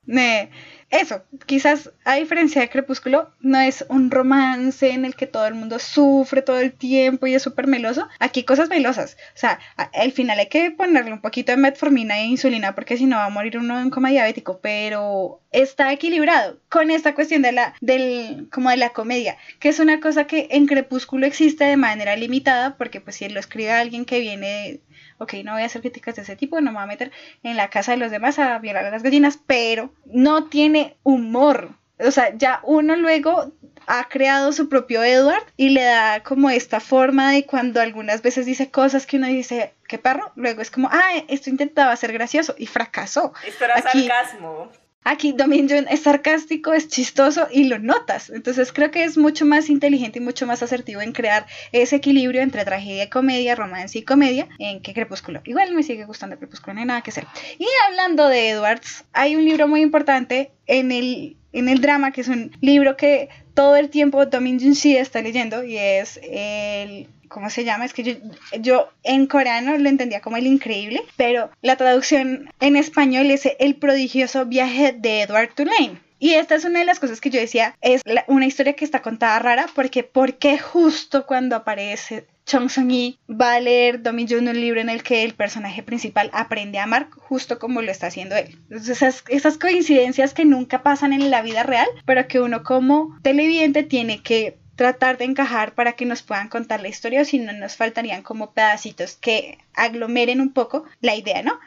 [0.90, 5.53] eso, quizás a diferencia de Crepúsculo, no es un romance en el que todo el
[5.54, 8.08] mundo sufre todo el tiempo y es súper meloso.
[8.18, 9.16] Aquí cosas melosas.
[9.34, 13.06] O sea, al final hay que ponerle un poquito de metformina e insulina porque si
[13.06, 17.52] no va a morir uno en coma diabético, pero está equilibrado con esta cuestión de
[17.52, 21.76] la, del, como de la comedia, que es una cosa que en Crepúsculo existe de
[21.76, 24.80] manera limitada porque pues si lo escribe alguien que viene
[25.18, 27.12] ok, no voy a hacer críticas de ese tipo, no me voy a meter
[27.42, 31.76] en la casa de los demás a violar a las gallinas, pero no tiene humor.
[31.98, 33.52] O sea, ya uno luego
[33.86, 38.46] ha creado su propio Edward y le da como esta forma de cuando algunas veces
[38.46, 40.32] dice cosas que uno dice, ¿qué perro?
[40.36, 43.32] Luego es como, ah, esto intentaba ser gracioso y fracasó.
[43.46, 44.70] Esto era sarcasmo.
[45.04, 48.30] Aquí Domin Jun es sarcástico, es chistoso y lo notas.
[48.30, 52.40] Entonces creo que es mucho más inteligente y mucho más asertivo en crear ese equilibrio
[52.40, 55.42] entre tragedia comedia, romance y comedia, en que Crepúsculo.
[55.44, 57.26] Igual me sigue gustando Crepúsculo, no hay nada que hacer.
[57.58, 62.22] Y hablando de Edwards, hay un libro muy importante en el, en el drama, que
[62.22, 67.50] es un libro que todo el tiempo Domin Jun está leyendo y es el ¿cómo
[67.50, 67.84] se llama?
[67.84, 68.22] Es que
[68.60, 73.74] yo, en coreano lo entendía como el increíble, pero la traducción en español es el
[73.74, 75.98] prodigioso viaje de Edward Tulane.
[76.20, 79.02] Y esta es una de las cosas que yo decía, es una historia que está
[79.02, 84.46] contada rara, porque ¿por qué justo cuando aparece Chong Sung-yi va a leer Domi Jun
[84.46, 88.08] un libro en el que el personaje principal aprende a amar justo como lo está
[88.08, 88.58] haciendo él.
[88.68, 93.18] Entonces esas, esas coincidencias que nunca pasan en la vida real, pero que uno como
[93.22, 97.38] televidente tiene que tratar de encajar para que nos puedan contar la historia o si
[97.38, 101.58] no nos faltarían como pedacitos que aglomeren un poco la idea, ¿no?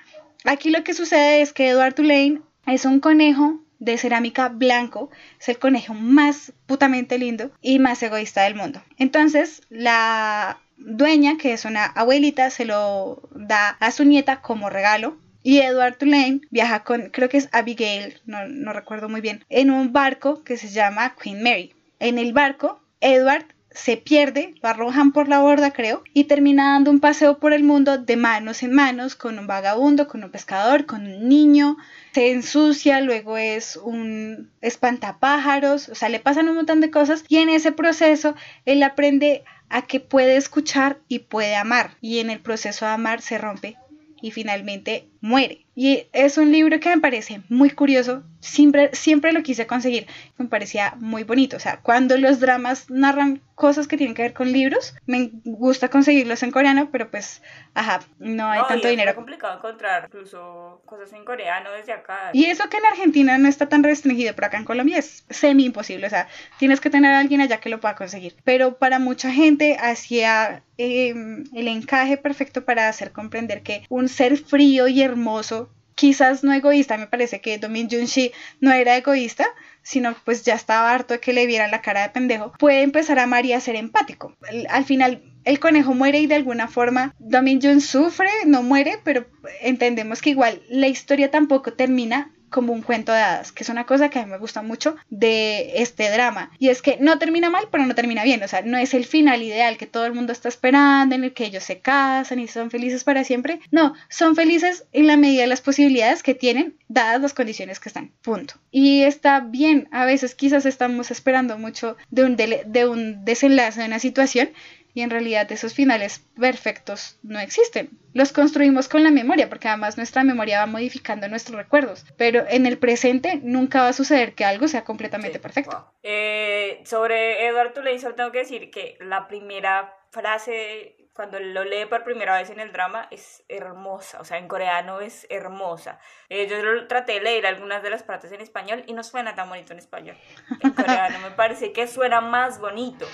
[0.45, 5.49] Aquí lo que sucede es que Edward Tulane es un conejo de cerámica blanco, es
[5.49, 8.81] el conejo más putamente lindo y más egoísta del mundo.
[8.97, 15.17] Entonces, la dueña, que es una abuelita, se lo da a su nieta como regalo.
[15.43, 19.71] Y Edward Tulane viaja con, creo que es Abigail, no, no recuerdo muy bien, en
[19.71, 21.73] un barco que se llama Queen Mary.
[21.99, 23.45] En el barco Edward
[23.77, 27.63] se pierde, lo arrojan por la borda, creo, y termina dando un paseo por el
[27.63, 31.77] mundo de manos en manos con un vagabundo, con un pescador, con un niño,
[32.11, 37.37] se ensucia, luego es un espantapájaros, o sea, le pasan un montón de cosas y
[37.37, 41.97] en ese proceso él aprende a que puede escuchar y puede amar.
[42.01, 43.77] Y en el proceso de amar se rompe
[44.21, 45.65] y finalmente muere.
[45.75, 50.47] Y es un libro que me parece muy curioso, siempre, siempre lo quise conseguir, me
[50.47, 51.57] parecía muy bonito.
[51.57, 55.89] O sea, cuando los dramas narran cosas que tienen que ver con libros, me gusta
[55.89, 57.41] conseguirlos en coreano, pero pues,
[57.73, 59.09] ajá, no hay tanto dinero.
[59.09, 62.29] Es complicado encontrar incluso cosas en coreano desde acá.
[62.33, 65.65] Y eso que en Argentina no está tan restringido, pero acá en Colombia es semi
[65.65, 66.07] imposible.
[66.07, 66.27] O sea,
[66.59, 68.35] tienes que tener a alguien allá que lo pueda conseguir.
[68.43, 74.37] Pero para mucha gente hacía em, el encaje perfecto para hacer comprender que un ser
[74.37, 79.47] frío y hermoso quizás no egoísta, me parece que Domin Junshi no era egoísta,
[79.81, 83.17] sino pues ya estaba harto de que le vieran la cara de pendejo, puede empezar
[83.17, 84.37] a amar y a ser empático.
[84.69, 89.25] Al final el conejo muere y de alguna forma Domin Jun sufre, no muere, pero
[89.61, 93.85] entendemos que igual la historia tampoco termina como un cuento de hadas, que es una
[93.85, 96.51] cosa que a mí me gusta mucho de este drama.
[96.59, 98.43] Y es que no termina mal, pero no termina bien.
[98.43, 101.33] O sea, no es el final ideal que todo el mundo está esperando, en el
[101.33, 103.59] que ellos se casan y son felices para siempre.
[103.71, 107.89] No, son felices en la medida de las posibilidades que tienen, dadas las condiciones que
[107.89, 108.11] están.
[108.21, 108.55] Punto.
[108.71, 113.87] Y está bien, a veces quizás estamos esperando mucho de un, de un desenlace de
[113.87, 114.49] una situación
[114.97, 117.91] y en realidad esos finales perfectos no existen.
[118.15, 122.65] Los construimos con la memoria, porque además nuestra memoria va modificando nuestros recuerdos, pero en
[122.65, 125.93] el presente nunca va a suceder que algo sea completamente perfecto.
[126.01, 131.85] Eh, sobre Eduardo Tulane solo tengo que decir que la primera frase cuando lo lee
[131.85, 135.99] por primera vez en el drama es hermosa, o sea, en coreano es hermosa.
[136.29, 139.35] Eh, yo lo traté de leer algunas de las partes en español y no suena
[139.35, 140.17] tan bonito en español.
[140.59, 143.05] En coreano me parece que suena más bonito.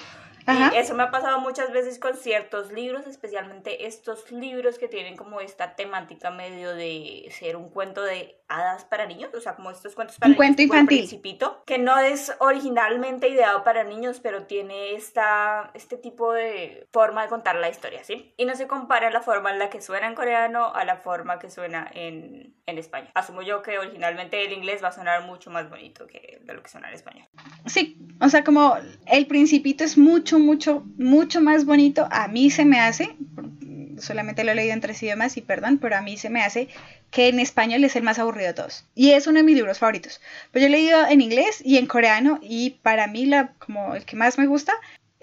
[0.48, 5.16] Y eso me ha pasado muchas veces con ciertos libros, especialmente estos libros que tienen
[5.16, 9.72] como esta temática medio de ser un cuento de hadas para niños, o sea, como
[9.72, 11.00] estos cuentos para un cuento infantil.
[11.00, 17.24] Principito, que no es originalmente ideado para niños, pero tiene esta, este tipo de forma
[17.24, 18.34] de contar la historia, ¿sí?
[18.38, 21.40] Y no se compara la forma en la que suena en coreano a la forma
[21.40, 23.10] que suena en, en español.
[23.14, 26.62] Asumo yo que originalmente el inglés va a sonar mucho más bonito que de lo
[26.62, 27.28] que suena en español.
[27.66, 28.78] Sí, o sea, como
[29.08, 32.08] el principito es mucho mucho, mucho, más bonito.
[32.12, 33.16] A mí se me hace,
[33.98, 36.70] solamente lo he leído en tres idiomas y perdón, pero a mí se me hace
[37.12, 38.86] que en español es el más aburrido de todos.
[38.96, 40.20] Y es uno de mis libros favoritos.
[40.52, 44.04] Pero yo he leído en inglés y en coreano y para mí la, como el
[44.06, 44.74] que más me gusta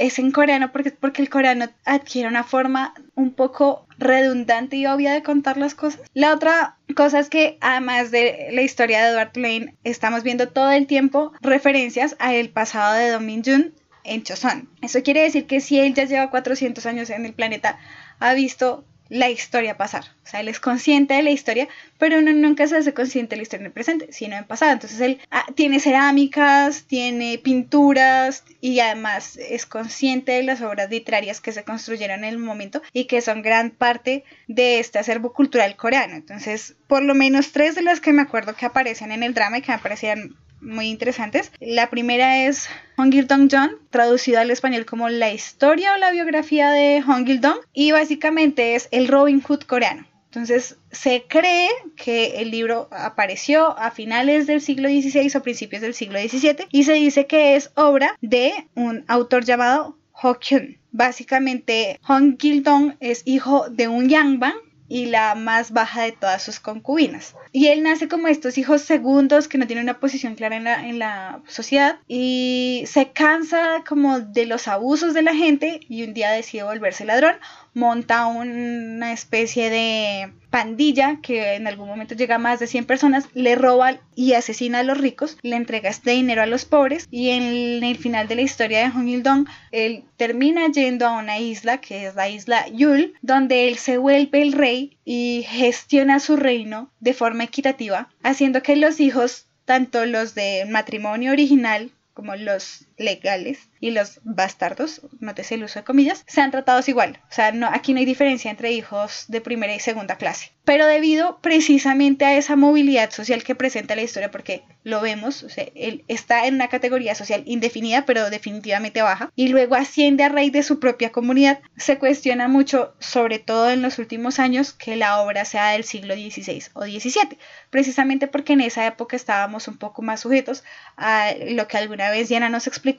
[0.01, 5.13] es en coreano porque, porque el coreano adquiere una forma un poco redundante y obvia
[5.13, 6.01] de contar las cosas.
[6.15, 10.71] La otra cosa es que además de la historia de Edward Lane, estamos viendo todo
[10.71, 13.75] el tiempo referencias al pasado de Do Min Jun
[14.11, 14.69] en Choson.
[14.83, 17.79] Eso quiere decir que si él ya lleva 400 años en el planeta,
[18.19, 20.05] ha visto la historia pasar.
[20.25, 21.69] O sea, él es consciente de la historia,
[21.99, 24.47] pero uno nunca se hace consciente de la historia en el presente, sino en el
[24.47, 24.73] pasado.
[24.73, 31.41] Entonces él ah, tiene cerámicas, tiene pinturas y además es consciente de las obras literarias
[31.41, 35.77] que se construyeron en el momento y que son gran parte de este acervo cultural
[35.77, 36.15] coreano.
[36.15, 39.59] Entonces, por lo menos tres de las que me acuerdo que aparecen en el drama
[39.59, 41.53] y que me parecían muy interesantes.
[41.61, 46.71] La primera es Hong Dong John, traducido al español como La historia o la biografía
[46.71, 50.07] de Hong Dong, y básicamente es el Robin Hood coreano.
[50.27, 55.93] Entonces se cree que el libro apareció a finales del siglo XVI o principios del
[55.93, 60.79] siglo XVII y se dice que es obra de un autor llamado Hokyun.
[60.93, 64.55] Básicamente, Hong Gil-dong es hijo de un Yangban
[64.91, 67.37] y la más baja de todas sus concubinas.
[67.53, 70.87] Y él nace como estos hijos segundos que no tienen una posición clara en la,
[70.87, 76.13] en la sociedad y se cansa como de los abusos de la gente y un
[76.13, 77.37] día decide volverse ladrón
[77.75, 83.29] monta una especie de pandilla que en algún momento llega a más de 100 personas,
[83.35, 87.31] le roba y asesina a los ricos, le entrega este dinero a los pobres y
[87.31, 91.79] en el final de la historia de Hong Il-dong, él termina yendo a una isla
[91.79, 96.91] que es la isla Yul, donde él se vuelve el rey y gestiona su reino
[97.01, 103.71] de forma equitativa, haciendo que los hijos, tanto los de matrimonio original como los legales
[103.81, 107.19] y los bastardos, nótese el uso de comillas, sean tratados igual.
[107.31, 110.53] O sea, no, aquí no hay diferencia entre hijos de primera y segunda clase.
[110.65, 115.49] Pero debido precisamente a esa movilidad social que presenta la historia, porque lo vemos, o
[115.49, 120.29] sea, él está en una categoría social indefinida, pero definitivamente baja, y luego asciende a
[120.29, 124.97] raíz de su propia comunidad, se cuestiona mucho, sobre todo en los últimos años, que
[124.97, 127.39] la obra sea del siglo XVI o XVII,
[127.71, 130.65] precisamente porque en esa época estábamos un poco más sujetos
[130.97, 132.90] a lo que alguna vez Diana nos explicó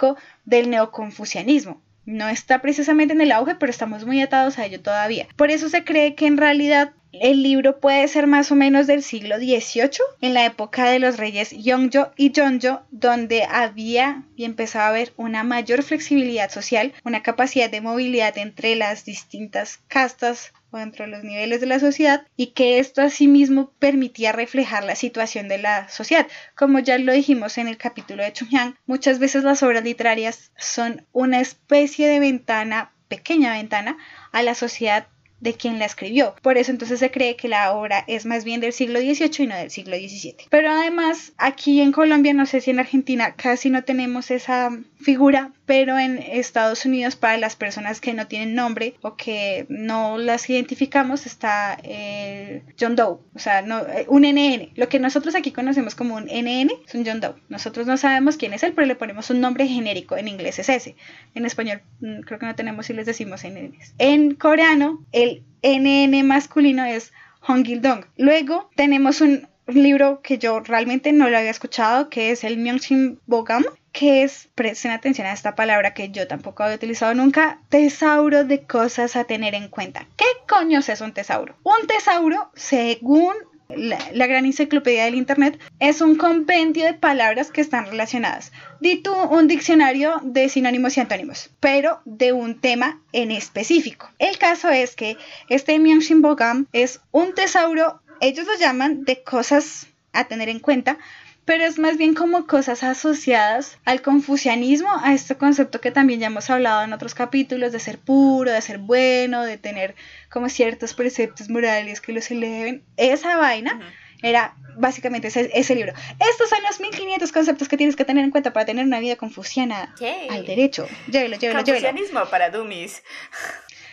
[0.46, 1.82] del neoconfucianismo.
[2.06, 5.28] No está precisamente en el auge, pero estamos muy atados a ello todavía.
[5.36, 9.04] Por eso se cree que en realidad el libro puede ser más o menos del
[9.04, 14.86] siglo XVIII, en la época de los reyes Yongjo y Jonjo, donde había y empezaba
[14.86, 20.78] a haber una mayor flexibilidad social, una capacidad de movilidad entre las distintas castas o
[20.78, 25.48] dentro de los niveles de la sociedad y que esto asimismo permitía reflejar la situación
[25.48, 26.28] de la sociedad.
[26.56, 31.06] Como ya lo dijimos en el capítulo de Chunhyang, muchas veces las obras literarias son
[31.12, 33.98] una especie de ventana, pequeña ventana,
[34.32, 35.08] a la sociedad
[35.42, 36.36] de quien la escribió.
[36.42, 39.48] Por eso entonces se cree que la obra es más bien del siglo XVIII y
[39.48, 40.36] no del siglo XVII.
[40.50, 44.70] Pero además, aquí en Colombia, no sé si en Argentina casi no tenemos esa
[45.02, 50.18] figura, pero en Estados Unidos para las personas que no tienen nombre o que no
[50.18, 54.74] las identificamos está eh, John Doe, o sea, no, eh, un NN.
[54.76, 57.36] Lo que nosotros aquí conocemos como un NN es un John Doe.
[57.48, 60.18] Nosotros no sabemos quién es él, pero le ponemos un nombre genérico.
[60.18, 60.98] En inglés es ese.
[61.36, 63.74] En español mm, creo que no tenemos si les decimos NN.
[63.98, 68.04] En coreano, el NN masculino es Hong Dong.
[68.18, 73.20] Luego tenemos un libro que yo realmente no lo había escuchado, que es el Myeongsin
[73.26, 78.44] Bogam, que es, presten atención a esta palabra que yo tampoco había utilizado nunca, tesauro
[78.46, 80.08] de cosas a tener en cuenta.
[80.18, 81.56] ¿Qué coños es un tesauro?
[81.64, 83.34] Un tesauro, según
[83.76, 88.52] la, gran enciclopedia del Internet, es un compendio de palabras que están relacionadas.
[88.80, 94.10] Di tú un diccionario de sinónimos y antónimos, pero de un tema en específico.
[94.20, 95.18] El caso es que
[95.50, 95.80] este
[96.16, 100.98] Bogam es un tesauro, ellos lo llaman de cosas a tener en cuenta,
[101.46, 106.28] pero es más bien como cosas asociadas al confucianismo, a este concepto que también ya
[106.28, 109.96] hemos hablado en otros capítulos, de ser puro, de ser bueno, de tener
[110.30, 112.84] como ciertos preceptos morales que los eleven.
[112.98, 113.80] Esa vaina
[114.22, 115.94] era básicamente ese, libro.
[116.20, 119.16] Estos son los 1500 conceptos que tienes que tener en cuenta para tener una vida
[119.16, 119.94] confuciana
[120.30, 120.88] al derecho.
[121.08, 123.04] Llévelo, llévelo, Confucianismo para dummies.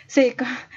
[0.08, 0.34] Sí,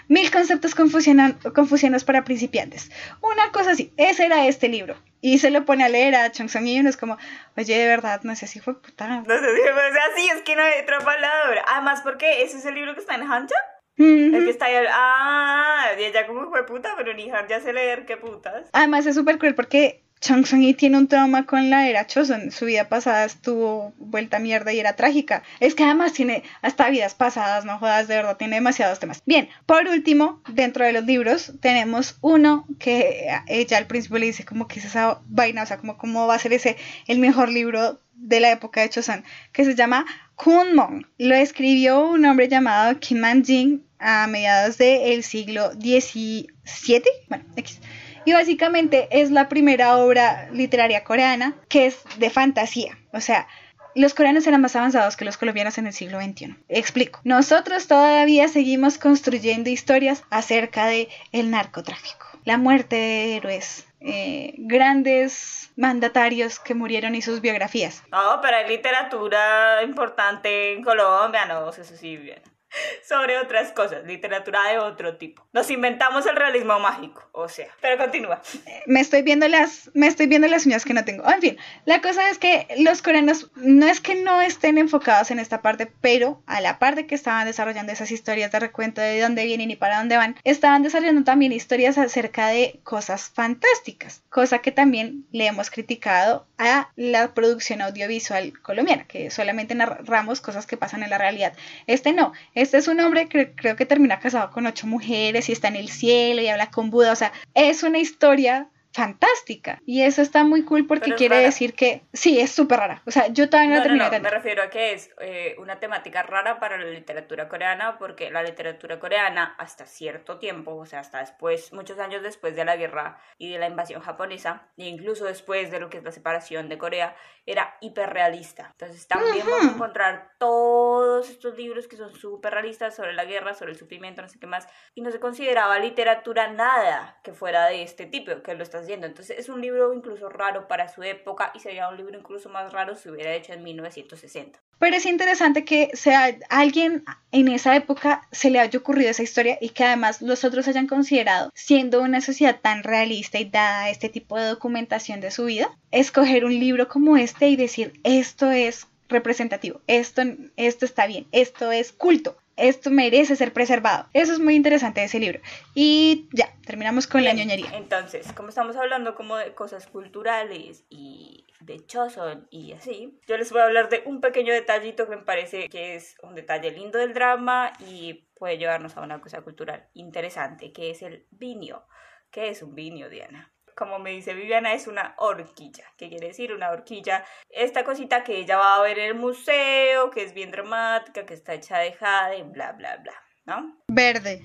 [0.09, 2.91] mil conceptos confucianos para principiantes.
[3.21, 4.95] Una cosa así, ese era este libro.
[5.21, 7.17] Y se lo pone a leer a Chong Song y uno es como,
[7.55, 9.07] oye, de verdad, no sé si fue puta.
[9.07, 11.63] No sé si fue, o sea, sí, es que no hay otra palabra.
[11.67, 13.55] Además, porque ese es el libro que está en Hanja.
[13.97, 18.05] El que está ahí, ah, y ella como fue puta, pero ni ya sé leer
[18.05, 18.67] qué putas.
[18.73, 22.51] Además es súper cruel porque Chang Sung-yi tiene un trauma con la era Choson.
[22.51, 25.41] Su vida pasada estuvo vuelta a mierda y era trágica.
[25.59, 29.23] Es que además tiene hasta vidas pasadas, no jodas, de verdad, tiene demasiados temas.
[29.25, 34.45] Bien, por último, dentro de los libros tenemos uno que ella al principio le dice
[34.45, 37.49] como que es esa vaina, o sea, como cómo va a ser ese el mejor
[37.49, 40.05] libro de la época de Choson, que se llama
[40.35, 41.07] Kunmon.
[41.17, 47.03] Lo escribió un hombre llamado Kim Man-jin a mediados del siglo XVII.
[47.27, 47.79] Bueno, X.
[48.25, 52.97] Y básicamente es la primera obra literaria coreana que es de fantasía.
[53.13, 53.47] O sea,
[53.95, 56.55] los coreanos eran más avanzados que los colombianos en el siglo XXI.
[56.69, 57.19] Explico.
[57.23, 65.71] Nosotros todavía seguimos construyendo historias acerca de el narcotráfico, la muerte de héroes, eh, grandes
[65.75, 68.03] mandatarios que murieron y sus biografías.
[68.11, 72.41] No, pero hay literatura importante en Colombia, no, eso sí, bien.
[73.07, 75.45] sobre otras cosas, literatura de otro tipo.
[75.53, 78.41] Nos inventamos el realismo mágico, o sea, pero continúa.
[78.85, 81.29] Me estoy viendo las, me estoy viendo las uñas que no tengo.
[81.29, 85.39] En fin, la cosa es que los coreanos no es que no estén enfocados en
[85.39, 89.45] esta parte, pero a la parte que estaban desarrollando esas historias de recuento de dónde
[89.45, 94.71] vienen y para dónde van, estaban desarrollando también historias acerca de cosas fantásticas, cosa que
[94.71, 101.01] también le hemos criticado a la producción audiovisual colombiana, que solamente narramos cosas que pasan
[101.01, 101.53] en la realidad.
[101.87, 105.53] Este no, este es un hombre que creo que termina casado con ocho mujeres y
[105.53, 107.13] está en el cielo y habla con Buda.
[107.13, 109.81] O sea, es una historia fantástica.
[109.85, 113.01] Y eso está muy cool porque quiere decir que sí, es súper rara.
[113.05, 116.23] O sea, yo todavía no, no, no, Me refiero a que es eh, una temática
[116.23, 121.19] rara para la literatura coreana porque la literatura coreana hasta cierto tiempo, o sea, hasta
[121.19, 125.71] después, muchos años después de la guerra y de la invasión japonesa, e incluso después
[125.71, 127.15] de lo que es la separación de Corea,
[127.45, 128.69] era hiperrealista.
[128.71, 133.53] Entonces también vamos a encontrar todos estos libros que son súper realistas sobre la guerra,
[133.53, 137.67] sobre el sufrimiento, no sé qué más, y no se consideraba literatura nada que fuera
[137.67, 141.51] de este tipo, que lo está entonces es un libro incluso raro para su época
[141.53, 144.59] y sería un libro incluso más raro si hubiera hecho en 1960.
[144.79, 149.57] Pero es interesante que sea alguien en esa época se le haya ocurrido esa historia
[149.61, 154.09] y que además los otros hayan considerado, siendo una sociedad tan realista y dada este
[154.09, 158.87] tipo de documentación de su vida, escoger un libro como este y decir esto es
[159.07, 160.23] representativo, esto,
[160.55, 164.07] esto está bien, esto es culto esto merece ser preservado.
[164.13, 165.39] Eso es muy interesante de ese libro.
[165.73, 167.71] Y ya, terminamos con la ñoñería.
[167.73, 173.51] Entonces, como estamos hablando como de cosas culturales y de Choson y así, yo les
[173.51, 176.97] voy a hablar de un pequeño detallito que me parece que es un detalle lindo
[176.97, 181.85] del drama y puede llevarnos a una cosa cultural interesante, que es el vinio.
[182.31, 183.50] ¿Qué es un vinio, Diana?
[183.75, 185.85] Como me dice Viviana, es una horquilla.
[185.97, 187.25] ¿Qué quiere decir una horquilla?
[187.49, 191.33] Esta cosita que ella va a ver en el museo, que es bien dramática, que
[191.33, 193.13] está hecha de jade, bla, bla, bla,
[193.45, 193.77] ¿no?
[193.87, 194.41] Verde.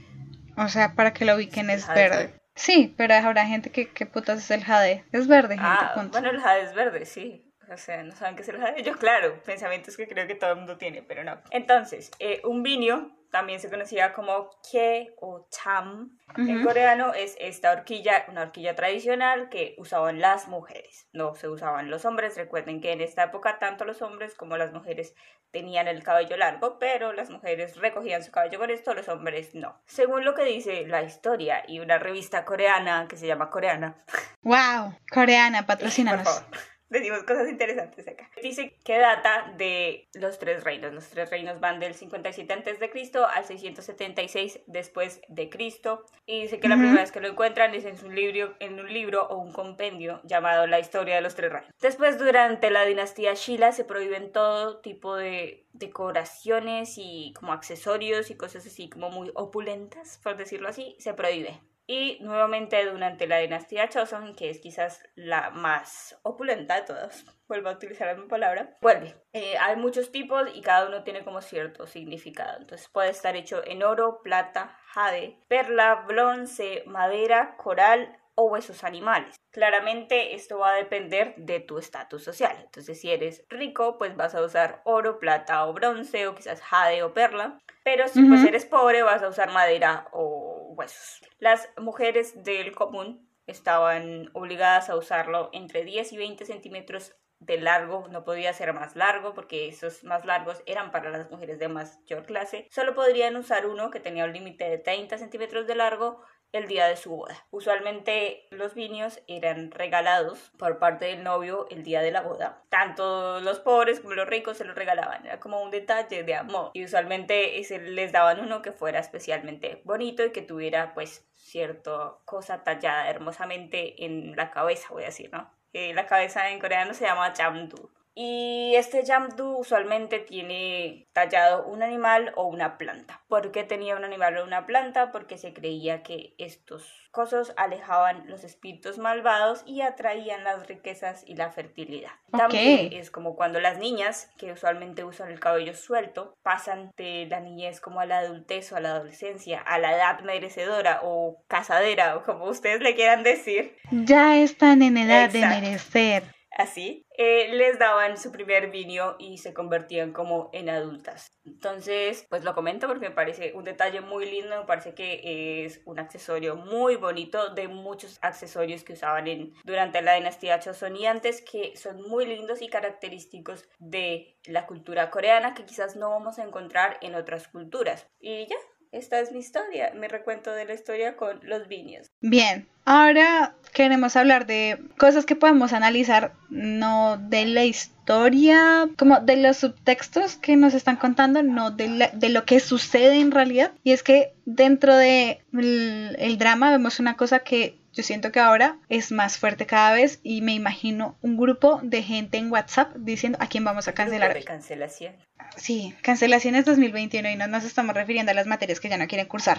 [0.57, 2.41] O sea, para que lo ubiquen es verde.
[2.55, 5.05] Sí, pero habrá gente que, ¿qué putas es el jade?
[5.13, 7.43] Es verde, gente, ah, Bueno, el jade es verde, sí.
[7.71, 8.83] O sea, no saben qué es el jade.
[8.83, 11.39] Yo, claro, pensamientos que creo que todo el mundo tiene, pero no.
[11.51, 16.19] Entonces, eh, un vinio también se conocía como kye o cham.
[16.37, 21.91] En coreano es esta horquilla, una horquilla tradicional que usaban las mujeres, no se usaban
[21.91, 22.37] los hombres.
[22.37, 25.15] Recuerden que en esta época tanto los hombres como las mujeres
[25.51, 29.81] tenían el cabello largo, pero las mujeres recogían su cabello con esto, los hombres no.
[29.87, 34.05] Según lo que dice la historia y una revista coreana que se llama Coreana.
[34.43, 34.95] ¡Wow!
[35.11, 36.45] Coreana, patrocínanos
[36.89, 38.31] decimos cosas interesantes acá.
[38.43, 40.93] Dice que data de los tres reinos.
[40.93, 46.05] Los tres reinos van del 57 antes de Cristo al 676 después de Cristo.
[46.27, 48.93] Y dice que la primera vez que lo encuentran es en un libro, en un
[48.93, 51.71] libro o un compendio llamado La historia de los tres reinos.
[51.81, 58.37] Después, durante la dinastía Shila, se prohíben todo tipo de decoraciones y como accesorios y
[58.37, 61.61] cosas así como muy opulentas, por decirlo así, se prohíbe.
[61.87, 67.69] Y nuevamente durante la dinastía Choson, que es quizás la más opulenta de todas, vuelvo
[67.69, 69.15] a utilizar la misma palabra, vuelve.
[69.33, 72.59] Eh, hay muchos tipos y cada uno tiene como cierto significado.
[72.59, 79.35] Entonces puede estar hecho en oro, plata, jade, perla, bronce, madera, coral o huesos animales.
[79.51, 82.57] Claramente esto va a depender de tu estatus social.
[82.63, 87.03] Entonces si eres rico, pues vas a usar oro, plata o bronce o quizás jade
[87.03, 87.59] o perla.
[87.83, 91.21] Pero si pues eres pobre, vas a usar madera o huesos.
[91.39, 98.09] Las mujeres del común estaban obligadas a usarlo entre 10 y 20 centímetros de largo,
[98.09, 102.25] no podía ser más largo porque esos más largos eran para las mujeres de mayor
[102.25, 102.67] clase.
[102.71, 106.23] Solo podrían usar uno que tenía un límite de 30 centímetros de largo
[106.59, 107.37] el día de su boda.
[107.51, 112.63] Usualmente los vinios eran regalados por parte del novio el día de la boda.
[112.69, 115.25] Tanto los pobres como los ricos se los regalaban.
[115.27, 116.71] Era como un detalle de amor.
[116.75, 122.17] Y usualmente ese, les daban uno que fuera especialmente bonito y que tuviera pues cierta
[122.25, 125.51] cosa tallada hermosamente en la cabeza, voy a decir, ¿no?
[125.73, 127.91] Eh, la cabeza en coreano se llama jamdu.
[128.19, 133.21] Y este jamdu usualmente tiene tallado un animal o una planta.
[133.29, 135.13] ¿Por qué tenía un animal o una planta?
[135.13, 141.37] Porque se creía que estos cosas alejaban los espíritus malvados y atraían las riquezas y
[141.37, 142.13] la fertilidad.
[142.31, 147.41] También es como cuando las niñas, que usualmente usan el cabello suelto, pasan de la
[147.41, 152.17] niñez como a la adultez o a la adolescencia, a la edad merecedora o casadera
[152.17, 153.77] o como ustedes le quieran decir.
[153.91, 159.55] Ya están en edad de merecer así, eh, les daban su primer vino y se
[159.55, 161.29] convertían como en adultas.
[161.45, 165.81] Entonces, pues lo comento porque me parece un detalle muy lindo, me parece que es
[165.85, 171.77] un accesorio muy bonito de muchos accesorios que usaban en, durante la dinastía Chosoniantes que
[171.77, 176.99] son muy lindos y característicos de la cultura coreana que quizás no vamos a encontrar
[177.03, 178.07] en otras culturas.
[178.19, 178.57] Y ya,
[178.93, 182.07] esta es mi historia, mi recuento de la historia con los viños.
[182.21, 189.37] Bien, ahora queremos hablar de cosas que podemos analizar, no de la historia, como de
[189.37, 193.73] los subtextos que nos están contando, no de, de lo que sucede en realidad.
[193.85, 198.77] Y es que dentro de el drama vemos una cosa que yo siento que ahora
[198.91, 203.39] es más fuerte cada vez y me imagino un grupo de gente en WhatsApp diciendo
[203.41, 204.35] a quién vamos a cancelar.
[204.35, 205.17] De cancelación.
[205.57, 209.27] Sí, cancelaciones 2021 y no nos estamos refiriendo a las materias que ya no quieren
[209.27, 209.59] cursar.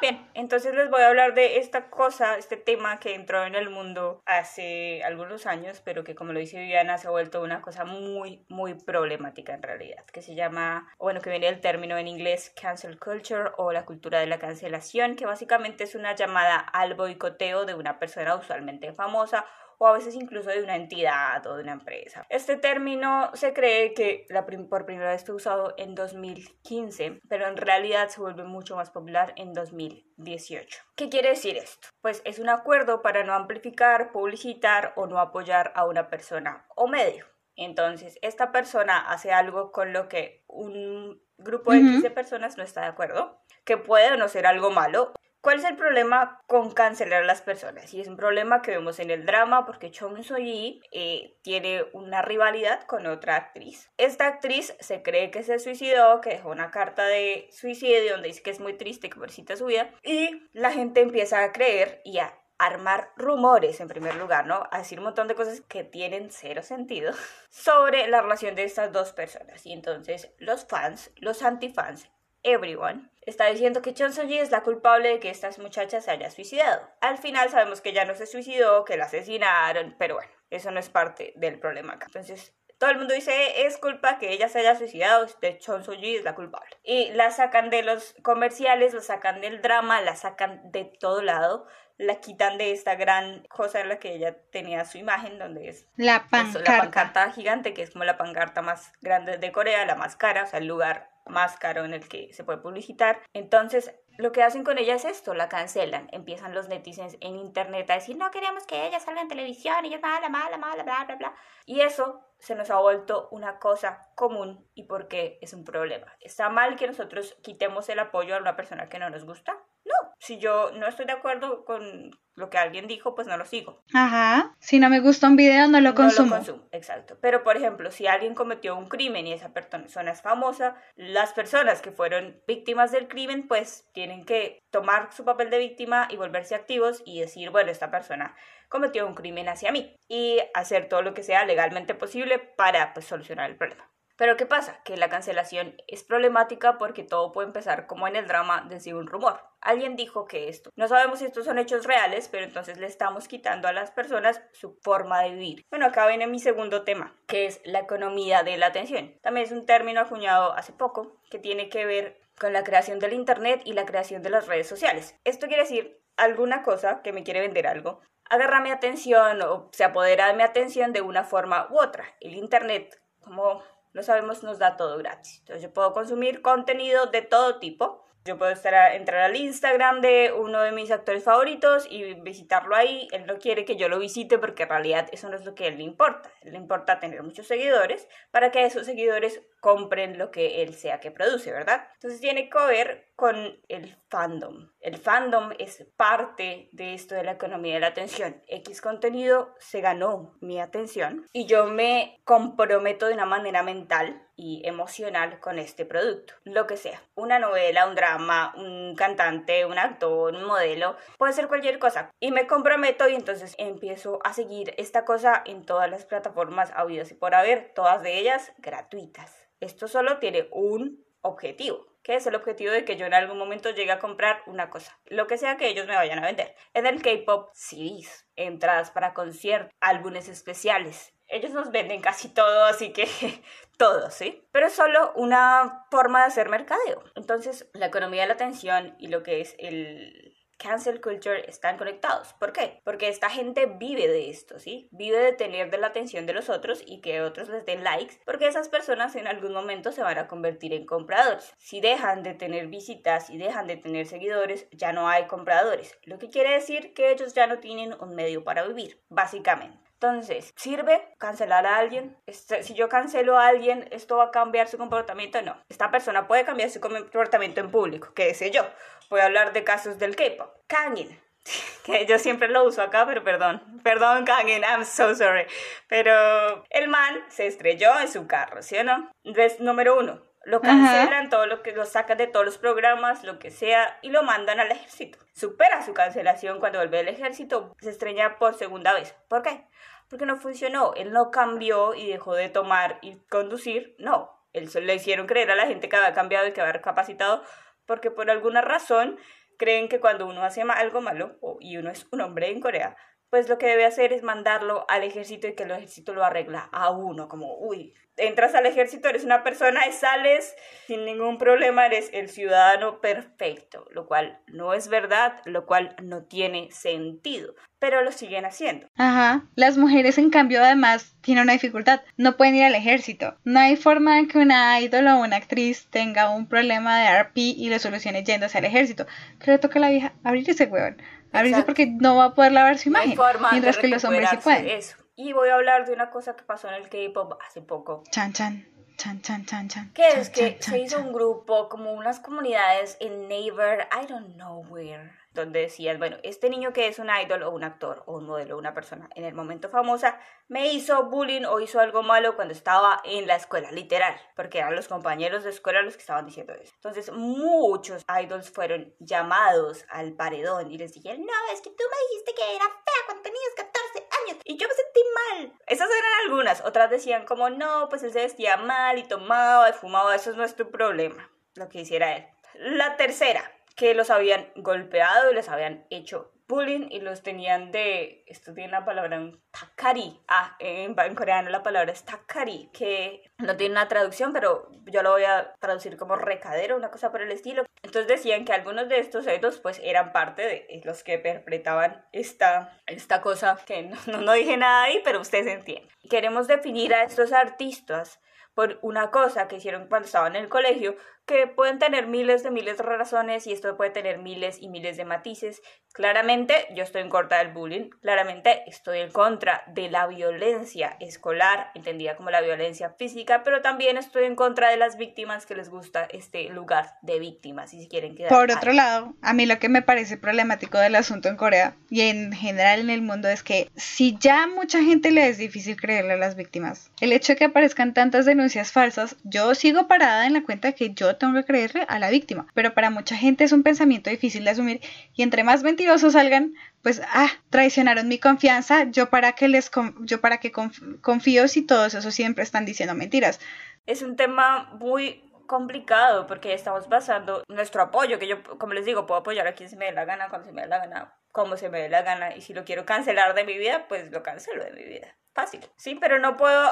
[0.00, 3.68] Bien, entonces les voy a hablar de esta cosa, este tema que entró en el
[3.68, 7.84] mundo hace algunos años, pero que como lo dice Viviana se ha vuelto una cosa
[7.84, 12.52] muy, muy problemática en realidad, que se llama, bueno, que viene del término en inglés
[12.60, 17.66] cancel culture o la cultura de la cancelación, que básicamente es una llamada al boicoteo
[17.70, 19.44] de una persona usualmente famosa
[19.82, 22.26] o a veces incluso de una entidad o de una empresa.
[22.28, 27.56] Este término se cree que la por primera vez fue usado en 2015, pero en
[27.56, 30.82] realidad se vuelve mucho más popular en 2018.
[30.96, 31.88] ¿Qué quiere decir esto?
[32.02, 36.86] Pues es un acuerdo para no amplificar, publicitar o no apoyar a una persona o
[36.86, 37.24] medio.
[37.56, 42.88] Entonces, esta persona hace algo con lo que un grupo de personas no está de
[42.88, 45.12] acuerdo, que puede o no ser algo malo,
[45.42, 47.94] ¿Cuál es el problema con cancelar a las personas?
[47.94, 52.20] Y es un problema que vemos en el drama porque Chong So-yi eh, tiene una
[52.20, 53.90] rivalidad con otra actriz.
[53.96, 58.42] Esta actriz se cree que se suicidó, que dejó una carta de suicidio donde dice
[58.42, 59.90] que es muy triste, que pobrecita su vida.
[60.02, 64.64] Y la gente empieza a creer y a armar rumores en primer lugar, ¿no?
[64.70, 67.14] A decir un montón de cosas que tienen cero sentido
[67.48, 69.64] sobre la relación de estas dos personas.
[69.64, 72.10] Y entonces los fans, los antifans
[72.42, 76.30] everyone, está diciendo que Chon Ji es la culpable de que estas muchachas se haya
[76.30, 76.88] suicidado.
[77.00, 80.80] Al final sabemos que ella no se suicidó, que la asesinaron, pero bueno, eso no
[80.80, 82.06] es parte del problema acá.
[82.06, 86.16] Entonces, todo el mundo dice es culpa que ella se haya suicidado, de Chon Ji
[86.16, 86.70] es la culpable.
[86.82, 91.66] Y la sacan de los comerciales, la sacan del drama, la sacan de todo lado,
[91.98, 95.86] la quitan de esta gran cosa en la que ella tenía su imagen, donde es
[95.96, 96.72] la pancarta.
[96.72, 100.44] la pancarta gigante, que es como la pancarta más grande de Corea, la más cara,
[100.44, 103.20] o sea, el lugar más caro en el que se puede publicitar.
[103.32, 106.08] Entonces, lo que hacen con ella es esto, la cancelan.
[106.12, 109.96] Empiezan los netizens en internet a decir, no queremos que ella salga en televisión, ella
[109.96, 111.34] es mala, mala, mala, bla, bla, bla.
[111.64, 116.06] Y eso se nos ha vuelto una cosa común y porque es un problema.
[116.20, 119.58] ¿Está mal que nosotros quitemos el apoyo a una persona que no nos gusta?
[119.84, 123.44] No, si yo no estoy de acuerdo con lo que alguien dijo, pues no lo
[123.44, 123.84] sigo.
[123.94, 124.56] Ajá.
[124.58, 126.28] Si no me gusta un video, no lo consumo.
[126.28, 127.18] No lo consumo, exacto.
[127.20, 131.82] Pero, por ejemplo, si alguien cometió un crimen y esa persona es famosa, las personas
[131.82, 136.54] que fueron víctimas del crimen, pues tienen que tomar su papel de víctima y volverse
[136.54, 138.34] activos y decir, bueno, esta persona
[138.68, 143.06] cometió un crimen hacia mí y hacer todo lo que sea legalmente posible para pues,
[143.06, 143.90] solucionar el problema.
[144.20, 144.82] Pero ¿qué pasa?
[144.84, 149.06] Que la cancelación es problemática porque todo puede empezar como en el drama desde un
[149.06, 149.40] rumor.
[149.62, 150.68] Alguien dijo que esto.
[150.76, 154.42] No sabemos si estos son hechos reales, pero entonces le estamos quitando a las personas
[154.52, 155.64] su forma de vivir.
[155.70, 159.18] Bueno, acá viene mi segundo tema, que es la economía de la atención.
[159.22, 163.14] También es un término acuñado hace poco que tiene que ver con la creación del
[163.14, 165.16] Internet y la creación de las redes sociales.
[165.24, 169.84] Esto quiere decir alguna cosa que me quiere vender algo, agarra mi atención o se
[169.84, 172.04] apodera de mi atención de una forma u otra.
[172.20, 173.62] El Internet, como
[173.92, 175.38] lo sabemos, nos da todo gratis.
[175.40, 178.06] Entonces yo puedo consumir contenido de todo tipo.
[178.26, 183.08] Yo puedo estar entrar al Instagram de uno de mis actores favoritos y visitarlo ahí.
[183.12, 185.64] Él no quiere que yo lo visite porque en realidad eso no es lo que
[185.64, 186.30] a él le importa.
[186.42, 191.10] le importa tener muchos seguidores para que esos seguidores compren lo que él sea que
[191.10, 191.88] produce, ¿verdad?
[191.94, 194.70] Entonces tiene que ver con el fandom.
[194.80, 198.42] El fandom es parte de esto de la economía de la atención.
[198.46, 204.62] X contenido se ganó mi atención y yo me comprometo de una manera mental y
[204.66, 210.34] emocional con este producto, lo que sea, una novela, un drama, un cantante, un actor,
[210.34, 212.10] un modelo, puede ser cualquier cosa.
[212.18, 217.10] Y me comprometo y entonces empiezo a seguir esta cosa en todas las plataformas audios
[217.10, 219.46] y por haber, todas de ellas gratuitas.
[219.60, 223.70] Esto solo tiene un objetivo, que es el objetivo de que yo en algún momento
[223.70, 226.54] llegue a comprar una cosa, lo que sea que ellos me vayan a vender.
[226.74, 231.14] En el K-pop, CDs, entradas para conciertos, álbumes especiales.
[231.28, 233.06] Ellos nos venden casi todo, así que
[233.76, 234.46] todo, ¿sí?
[234.50, 237.04] Pero es solo una forma de hacer mercadeo.
[237.14, 240.29] Entonces, la economía de la atención y lo que es el
[240.60, 242.34] cancel culture están conectados.
[242.34, 242.80] ¿Por qué?
[242.84, 244.88] Porque esta gente vive de esto, ¿sí?
[244.92, 248.16] Vive de tener de la atención de los otros y que otros les den likes,
[248.24, 251.54] porque esas personas en algún momento se van a convertir en compradores.
[251.58, 256.18] Si dejan de tener visitas y dejan de tener seguidores, ya no hay compradores, lo
[256.18, 259.89] que quiere decir que ellos ya no tienen un medio para vivir, básicamente.
[260.02, 262.16] Entonces, ¿sirve cancelar a alguien?
[262.24, 265.42] Este, si yo cancelo a alguien, ¿esto va a cambiar su comportamiento?
[265.42, 265.62] No.
[265.68, 268.66] Esta persona puede cambiar su comportamiento en público, qué sé yo.
[269.10, 270.50] Voy a hablar de casos del K-pop.
[271.84, 273.62] Que yo siempre lo uso acá, pero perdón.
[273.82, 275.46] Perdón, Kangin, I'm so sorry.
[275.86, 279.10] Pero el man se estrelló en su carro, ¿sí o no?
[279.24, 283.38] Entonces, número uno, lo cancelan, todo lo que lo sacan de todos los programas, lo
[283.38, 285.18] que sea, y lo mandan al ejército.
[285.34, 289.14] Supera su cancelación cuando vuelve al ejército, se estrella por segunda vez.
[289.28, 289.66] ¿Por qué?
[290.10, 290.92] porque no funcionó.
[290.94, 294.36] Él no cambió y dejó de tomar y conducir, no.
[294.52, 297.42] Él le hicieron creer a la gente que había cambiado y que había recapacitado,
[297.86, 299.18] porque por alguna razón
[299.56, 302.96] creen que cuando uno hace algo malo, y uno es un hombre en Corea,
[303.30, 306.68] pues lo que debe hacer es mandarlo al ejército y que el ejército lo arregla
[306.72, 310.54] a uno, como, uy, entras al ejército, eres una persona y sales
[310.86, 316.24] sin ningún problema, eres el ciudadano perfecto, lo cual no es verdad, lo cual no
[316.24, 318.86] tiene sentido, pero lo siguen haciendo.
[318.96, 323.60] Ajá, las mujeres en cambio además tienen una dificultad, no pueden ir al ejército, no
[323.60, 327.70] hay forma de que una idol o una actriz tenga un problema de RP y
[327.70, 329.06] lo solucione yéndose al ejército,
[329.38, 331.00] que le toca a la vieja abrir ese huevón
[331.32, 333.16] Abrirse porque no va a poder lavar su imagen.
[333.52, 334.68] mientras que los hombres sí pueden.
[334.68, 334.96] Eso.
[335.22, 338.02] Y voy a hablar de una cosa que pasó en el K-pop hace poco.
[338.10, 338.66] Chan, chan.
[338.96, 339.92] Chan, chan, chan, chan.
[339.92, 344.64] Que es que se hizo un grupo, como unas comunidades en Neighbor, I don't know
[344.70, 348.26] where donde decían, bueno, este niño que es un idol o un actor o un
[348.26, 350.18] modelo o una persona en el momento famosa
[350.48, 354.74] me hizo bullying o hizo algo malo cuando estaba en la escuela, literal, porque eran
[354.74, 356.72] los compañeros de escuela los que estaban diciendo eso.
[356.74, 362.08] Entonces muchos idols fueron llamados al paredón y les dijeron, no, es que tú me
[362.08, 364.09] dijiste que era fea cuando tenías 14
[364.44, 365.52] y yo me sentí mal.
[365.66, 369.72] Esas eran algunas, otras decían como, no, pues él se vestía mal y tomaba y
[369.72, 372.26] fumaba, eso no es tu problema, lo que hiciera él.
[372.54, 378.24] La tercera, que los habían golpeado y les habían hecho bullying y los tenían de,
[378.26, 379.18] esto tiene la palabra
[379.50, 385.02] takari, ah, en, coreano la palabra es takari, que no tiene una traducción, pero yo
[385.02, 387.64] lo voy a traducir como recadero, una cosa por el estilo.
[387.82, 392.78] Entonces decían que algunos de estos edos pues eran parte de los que interpretaban esta,
[392.86, 395.88] esta cosa, que no, no dije nada ahí, pero ustedes entienden.
[396.10, 398.20] Queremos definir a estos artistas
[398.54, 400.96] por una cosa que hicieron cuando estaban en el colegio,
[401.30, 404.96] que pueden tener miles de miles de razones y esto puede tener miles y miles
[404.96, 405.62] de matices.
[405.92, 411.70] Claramente yo estoy en contra del bullying, claramente estoy en contra de la violencia escolar,
[411.74, 415.68] entendida como la violencia física, pero también estoy en contra de las víctimas que les
[415.68, 418.30] gusta este lugar de víctimas y si quieren quedar.
[418.30, 422.02] Por otro lado, a mí lo que me parece problemático del asunto en Corea y
[422.02, 426.14] en general en el mundo es que si ya mucha gente le es difícil creerle
[426.14, 430.32] a las víctimas, el hecho de que aparezcan tantas denuncias falsas, yo sigo parada en
[430.32, 432.48] la cuenta que yo tengo que creerle a la víctima.
[432.54, 434.80] Pero para mucha gente es un pensamiento difícil de asumir
[435.14, 440.20] y entre más mentirosos salgan, pues, ah, traicionaron mi confianza, yo para que les, yo
[440.20, 443.38] para que confío si todos esos siempre están diciendo mentiras.
[443.86, 449.06] Es un tema muy complicado porque estamos basando nuestro apoyo, que yo, como les digo,
[449.06, 451.14] puedo apoyar a quien se me dé la gana, cuando se me dé la gana,
[451.32, 454.10] como se me dé la gana, y si lo quiero cancelar de mi vida, pues
[454.12, 455.16] lo cancelo de mi vida.
[455.34, 456.70] Fácil, sí, pero no puedo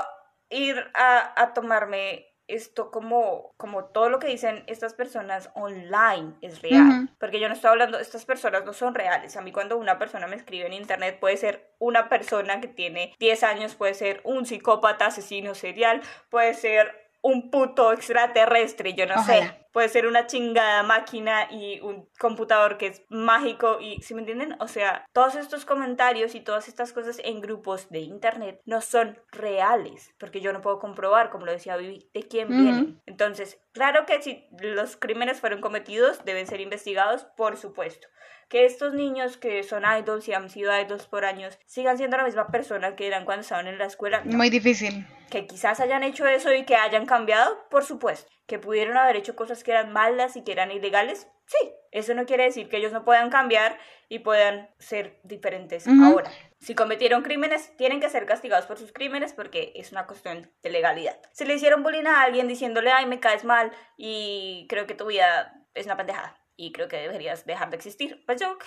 [0.48, 6.62] ir a, a tomarme esto como, como todo lo que dicen estas personas online es
[6.62, 7.10] real.
[7.20, 9.36] Porque yo no estoy hablando, estas personas no son reales.
[9.36, 13.14] A mí cuando una persona me escribe en internet puede ser una persona que tiene
[13.18, 19.22] 10 años, puede ser un psicópata, asesino serial, puede ser un puto extraterrestre, yo no
[19.24, 19.66] sé.
[19.72, 24.56] Puede ser una chingada máquina y un computador que es mágico y, ¿sí me entienden?
[24.60, 29.18] O sea, todos estos comentarios y todas estas cosas en grupos de internet no son
[29.30, 33.02] reales, porque yo no puedo comprobar, como lo decía Vivi, de quién vienen.
[33.06, 38.08] Entonces, claro que si los crímenes fueron cometidos, deben ser investigados, por supuesto
[38.48, 42.24] que estos niños que son idols y han sido idols por años sigan siendo la
[42.24, 44.22] misma persona que eran cuando estaban en la escuela.
[44.24, 45.06] Muy difícil.
[45.30, 48.30] Que quizás hayan hecho eso y que hayan cambiado, por supuesto.
[48.46, 51.72] Que pudieron haber hecho cosas que eran malas y que eran ilegales, sí.
[51.90, 53.78] Eso no quiere decir que ellos no puedan cambiar
[54.08, 56.30] y puedan ser diferentes ahora.
[56.60, 60.70] Si cometieron crímenes, tienen que ser castigados por sus crímenes porque es una cuestión de
[60.70, 61.18] legalidad.
[61.32, 65.06] Si le hicieron bullying a alguien diciéndole, ay, me caes mal y creo que tu
[65.06, 68.20] vida es una pendejada y creo que deberías dejar de existir.
[68.26, 68.58] Pues yo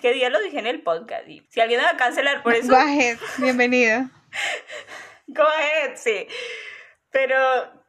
[0.00, 2.54] qué, día lo dije en el podcast y si alguien me va a cancelar por
[2.54, 2.68] eso...
[2.68, 4.08] Go ahead, bienvenido.
[5.28, 6.26] Go ahead, sí.
[7.10, 7.36] Pero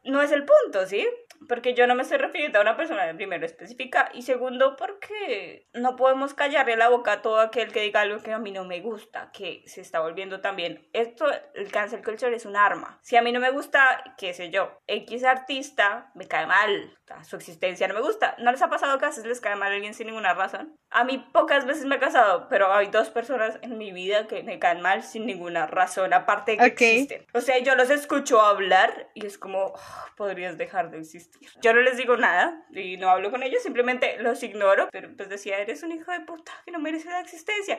[0.04, 1.08] no es el punto, ¿sí?
[1.48, 5.96] Porque yo no me estoy refiriendo a una persona primero específica y segundo porque no
[5.96, 8.80] podemos callarle la boca a todo aquel que diga algo que a mí no me
[8.80, 10.86] gusta, que se está volviendo también.
[10.92, 12.98] Esto, el cancel culture es un arma.
[13.02, 17.36] Si a mí no me gusta, qué sé yo, X artista me cae mal, su
[17.36, 18.36] existencia no me gusta.
[18.38, 20.76] ¿No les ha pasado que a veces les cae mal a alguien sin ninguna razón?
[20.90, 24.42] A mí pocas veces me he casado, pero hay dos personas en mi vida que
[24.42, 27.26] me caen mal sin ninguna razón, aparte de que existen.
[27.32, 31.37] O sea, yo los escucho hablar y es como, oh, podrías dejar de existir.
[31.62, 35.28] Yo no les digo nada y no hablo con ellos, simplemente los ignoro, pero pues
[35.28, 37.78] decía, eres un hijo de puta que no merece la existencia,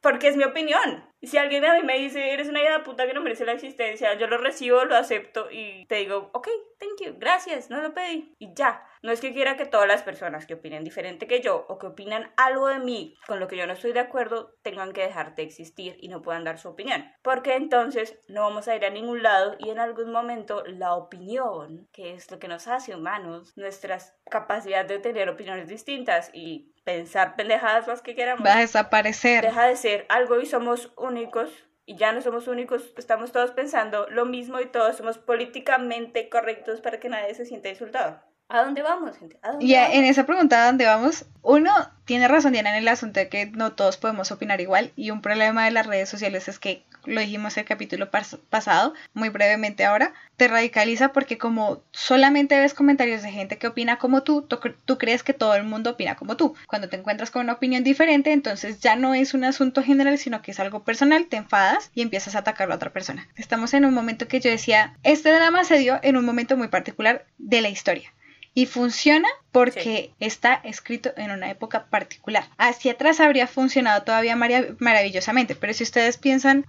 [0.00, 1.04] porque es mi opinión.
[1.22, 3.52] Si alguien a mí me dice, eres una hija de puta que no merece la
[3.52, 6.48] existencia, yo lo recibo, lo acepto y te digo, ok,
[6.78, 8.84] thank you, gracias, no lo pedí y ya.
[9.02, 11.86] No es que quiera que todas las personas que opinen diferente que yo o que
[11.86, 15.34] opinan algo de mí con lo que yo no estoy de acuerdo tengan que dejar
[15.34, 17.10] de existir y no puedan dar su opinión.
[17.22, 21.88] Porque entonces no vamos a ir a ningún lado y en algún momento la opinión,
[21.92, 27.36] que es lo que nos hace humanos, nuestras capacidades de tener opiniones distintas y pensar
[27.36, 29.44] pendejadas las que queramos, va a desaparecer.
[29.44, 31.50] Deja de ser algo y somos únicos
[31.86, 36.80] y ya no somos únicos, estamos todos pensando lo mismo y todos somos políticamente correctos
[36.80, 38.22] para que nadie se sienta insultado.
[38.52, 39.38] ¿A dónde vamos, gente?
[39.60, 41.24] y en esa pregunta, ¿a dónde vamos?
[41.40, 41.70] Uno
[42.04, 44.90] tiene razón, Diana, en el asunto de que no todos podemos opinar igual.
[44.96, 49.28] Y un problema de las redes sociales es que, lo dijimos el capítulo pasado, muy
[49.28, 54.42] brevemente ahora, te radicaliza porque como solamente ves comentarios de gente que opina como tú,
[54.42, 56.56] tú, crees que todo el mundo opina como tú.
[56.66, 60.42] Cuando te encuentras con una opinión diferente, entonces ya no es un asunto general, sino
[60.42, 63.28] que es algo personal, te enfadas y empiezas a atacar a otra persona.
[63.36, 66.66] Estamos en un momento que yo decía, este drama se dio en un momento muy
[66.66, 68.12] particular de la historia
[68.60, 72.44] y funciona porque está escrito en una época particular.
[72.58, 76.66] Hacia atrás habría funcionado todavía maravillosamente, pero si ustedes piensan,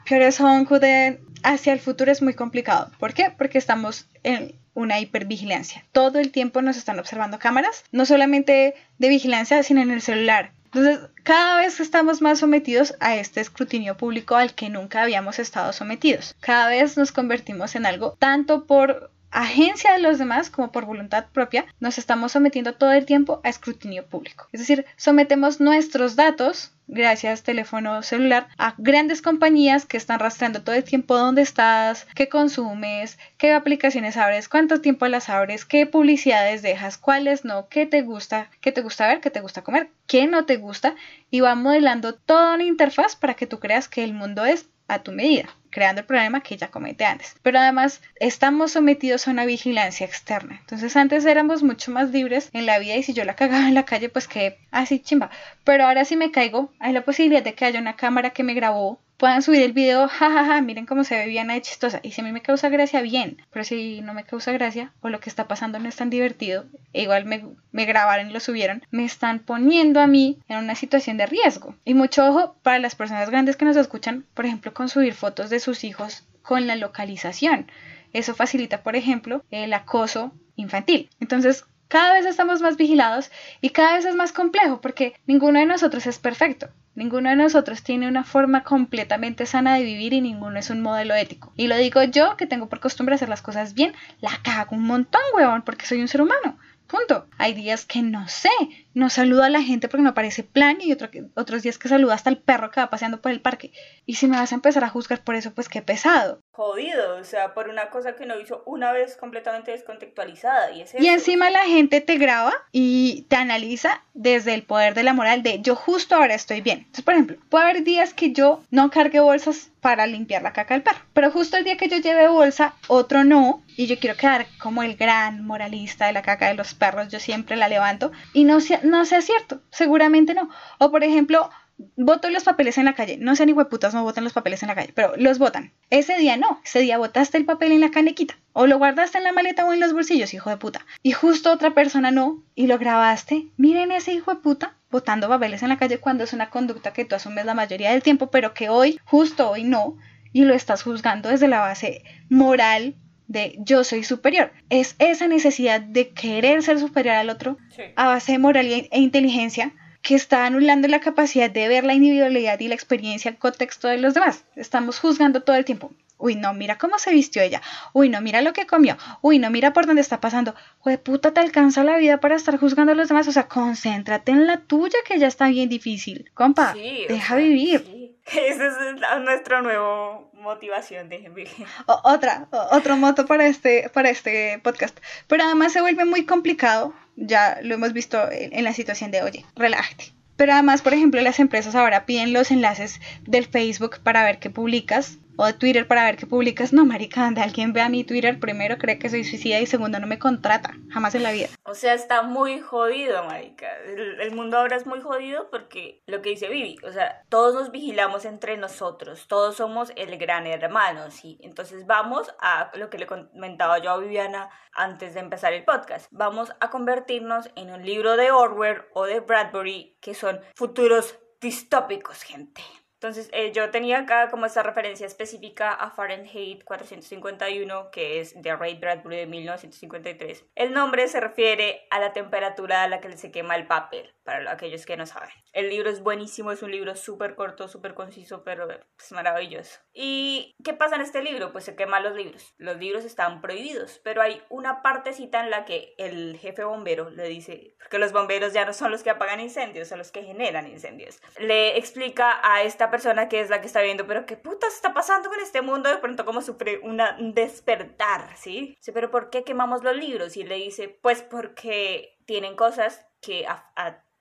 [1.43, 2.89] hacia el futuro es muy complicado.
[2.97, 3.29] ¿Por qué?
[3.37, 5.83] Porque estamos en una hipervigilancia.
[5.91, 10.53] Todo el tiempo nos están observando cámaras, no solamente de vigilancia, sino en el celular.
[10.73, 15.73] Entonces, cada vez estamos más sometidos a este escrutinio público al que nunca habíamos estado
[15.73, 16.37] sometidos.
[16.39, 21.25] Cada vez nos convertimos en algo tanto por agencia de los demás como por voluntad
[21.31, 24.47] propia, nos estamos sometiendo todo el tiempo a escrutinio público.
[24.51, 30.75] Es decir, sometemos nuestros datos gracias teléfono celular a grandes compañías que están rastreando todo
[30.75, 36.61] el tiempo dónde estás, qué consumes, qué aplicaciones abres, cuánto tiempo las abres, qué publicidades
[36.61, 40.27] dejas, cuáles no, qué te gusta, qué te gusta ver, qué te gusta comer, qué
[40.27, 40.95] no te gusta
[41.29, 44.99] y va modelando toda una interfaz para que tú creas que el mundo es a
[44.99, 47.35] tu medida creando el problema que ya comenté antes.
[47.41, 50.57] Pero además estamos sometidos a una vigilancia externa.
[50.59, 53.73] Entonces antes éramos mucho más libres en la vida y si yo la cagaba en
[53.73, 55.31] la calle pues que así chimba.
[55.63, 58.53] Pero ahora si me caigo hay la posibilidad de que haya una cámara que me
[58.53, 61.99] grabó puedan subir el video, jajaja, miren cómo se ve bien de chistosa.
[62.01, 63.37] Y si a mí me causa gracia, bien.
[63.51, 66.65] Pero si no me causa gracia o lo que está pasando no es tan divertido,
[66.91, 70.73] e igual me, me grabaron y lo subieron, me están poniendo a mí en una
[70.73, 71.75] situación de riesgo.
[71.85, 75.51] Y mucho ojo para las personas grandes que nos escuchan, por ejemplo, con subir fotos
[75.51, 77.71] de sus hijos con la localización.
[78.13, 81.11] Eso facilita, por ejemplo, el acoso infantil.
[81.19, 83.29] Entonces, cada vez estamos más vigilados
[83.61, 86.69] y cada vez es más complejo porque ninguno de nosotros es perfecto.
[86.93, 91.15] Ninguno de nosotros tiene una forma completamente sana de vivir y ninguno es un modelo
[91.15, 91.53] ético.
[91.55, 94.83] Y lo digo yo, que tengo por costumbre hacer las cosas bien, la cago un
[94.83, 96.57] montón, weón, porque soy un ser humano.
[96.87, 97.27] Punto.
[97.37, 98.49] Hay días que no sé,
[98.93, 102.29] no saludo a la gente porque me parece plan y otros días que saludo hasta
[102.29, 103.71] el perro que va paseando por el parque.
[104.05, 106.41] Y si me vas a empezar a juzgar por eso, pues qué pesado.
[106.51, 110.71] Jodido, o sea, por una cosa que no hizo una vez completamente descontextualizada.
[110.71, 115.13] Y, y encima la gente te graba y te analiza desde el poder de la
[115.13, 116.79] moral de yo justo ahora estoy bien.
[116.79, 120.75] Entonces, por ejemplo, puede haber días que yo no cargue bolsas para limpiar la caca
[120.75, 124.15] del perro, pero justo el día que yo lleve bolsa, otro no, y yo quiero
[124.15, 128.11] quedar como el gran moralista de la caca de los perros, yo siempre la levanto
[128.31, 130.49] y no sea, no sea cierto, seguramente no.
[130.79, 131.49] O por ejemplo,
[131.95, 134.75] voto los papeles en la calle, no sean hueputas, no voten los papeles en la
[134.75, 135.73] calle, pero los votan.
[135.89, 139.23] Ese día no, ese día votaste el papel en la canequita o lo guardaste en
[139.23, 140.85] la maleta o en los bolsillos, hijo de puta.
[141.03, 143.47] Y justo otra persona no y lo grabaste.
[143.57, 147.05] Miren ese hijo de puta botando papeles en la calle cuando es una conducta que
[147.05, 149.97] tú asumes la mayoría del tiempo, pero que hoy, justo hoy no,
[150.33, 152.95] y lo estás juzgando desde la base moral
[153.31, 154.51] de yo soy superior.
[154.69, 157.57] Es esa necesidad de querer ser superior al otro
[157.95, 162.59] a base de moral e inteligencia que está anulando la capacidad de ver la individualidad
[162.59, 164.45] y la experiencia, el contexto de los demás.
[164.55, 165.91] Estamos juzgando todo el tiempo.
[166.17, 167.61] Uy, no, mira cómo se vistió ella.
[167.93, 168.95] Uy, no, mira lo que comió.
[169.21, 170.53] Uy, no, mira por dónde está pasando.
[170.77, 173.27] Jue puta, te alcanza la vida para estar juzgando a los demás.
[173.27, 176.29] O sea, concéntrate en la tuya que ya está bien difícil.
[176.35, 178.11] Compa, deja vivir.
[178.25, 181.47] Esa es nuestra nueva motivación de
[181.85, 184.99] otra, otro moto para este, para este podcast.
[185.27, 189.45] Pero además se vuelve muy complicado, ya lo hemos visto en la situación de, oye,
[189.55, 190.13] relájate.
[190.35, 194.49] Pero además, por ejemplo, las empresas ahora piden los enlaces del Facebook para ver qué
[194.49, 196.73] publicas o de Twitter para ver qué publicas.
[196.73, 199.99] No, marica, anda, alguien ve a mi Twitter, primero cree que soy suicida y segundo
[199.99, 201.47] no me contrata, jamás en la vida.
[201.63, 203.67] O sea, está muy jodido, marica.
[203.85, 207.71] El, mundo ahora es muy jodido porque lo que dice Vivi, o sea, todos nos
[207.71, 211.37] vigilamos entre nosotros, todos somos el gran hermano, ¿sí?
[211.41, 216.07] Entonces vamos a lo que le comentaba yo a Viviana antes de empezar el podcast.
[216.11, 222.23] Vamos a convertirnos en un libro de Orwell o de Bradbury que son futuros distópicos,
[222.23, 222.61] gente.
[223.01, 228.55] Entonces, eh, yo tenía acá como esta referencia específica a Fahrenheit 451, que es de
[228.55, 230.45] Ray Bradbury de 1953.
[230.53, 234.51] El nombre se refiere a la temperatura a la que se quema el papel, para
[234.51, 235.29] aquellos que no saben.
[235.51, 239.79] El libro es buenísimo, es un libro súper corto, súper conciso, pero es maravilloso.
[239.93, 241.51] ¿Y qué pasa en este libro?
[241.51, 242.53] Pues se queman los libros.
[242.57, 247.27] Los libros están prohibidos, pero hay una partecita en la que el jefe bombero le
[247.27, 250.67] dice, porque los bomberos ya no son los que apagan incendios, son los que generan
[250.67, 251.19] incendios.
[251.37, 254.93] Le explica a esta persona que es la que está viendo, pero qué putas está
[254.93, 258.77] pasando con este mundo, de pronto como sufre una, un despertar, ¿sí?
[258.79, 260.37] Sí, pero ¿por qué quemamos los libros?
[260.37, 263.45] Y le dice, pues porque tienen cosas que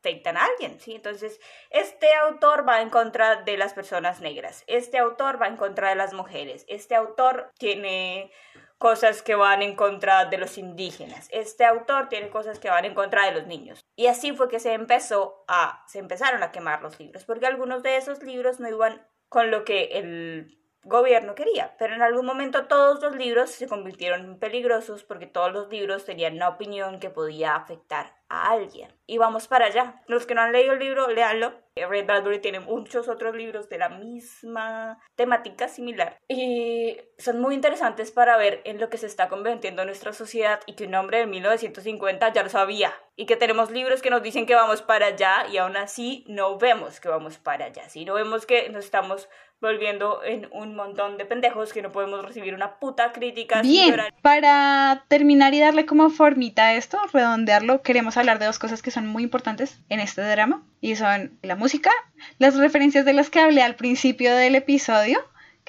[0.01, 0.94] afectan a alguien, ¿sí?
[0.94, 1.40] Entonces,
[1.70, 5.94] este autor va en contra de las personas negras, este autor va en contra de
[5.94, 8.30] las mujeres, este autor tiene
[8.78, 11.28] cosas que van en contra de los indígenas.
[11.32, 13.84] Este autor tiene cosas que van en contra de los niños.
[13.94, 17.82] Y así fue que se empezó a se empezaron a quemar los libros, porque algunos
[17.82, 22.68] de esos libros no iban con lo que el gobierno quería, pero en algún momento
[22.68, 27.11] todos los libros se convirtieron en peligrosos porque todos los libros tenían una opinión que
[27.11, 28.93] podía afectar alguien.
[29.07, 30.03] Y vamos para allá.
[30.07, 31.53] Los que no han leído el libro, léanlo.
[31.76, 36.18] Ray Bradbury tiene muchos otros libros de la misma temática similar.
[36.28, 40.74] Y son muy interesantes para ver en lo que se está convirtiendo nuestra sociedad y
[40.74, 42.93] que un hombre de 1950 ya lo sabía.
[43.20, 46.56] Y que tenemos libros que nos dicen que vamos para allá y aún así no
[46.56, 47.86] vemos que vamos para allá.
[47.90, 49.28] Si no vemos que nos estamos
[49.60, 53.60] volviendo en un montón de pendejos que no podemos recibir una puta crítica.
[53.60, 58.80] Bien, para terminar y darle como formita a esto, redondearlo, queremos hablar de dos cosas
[58.80, 61.90] que son muy importantes en este drama y son la música,
[62.38, 65.18] las referencias de las que hablé al principio del episodio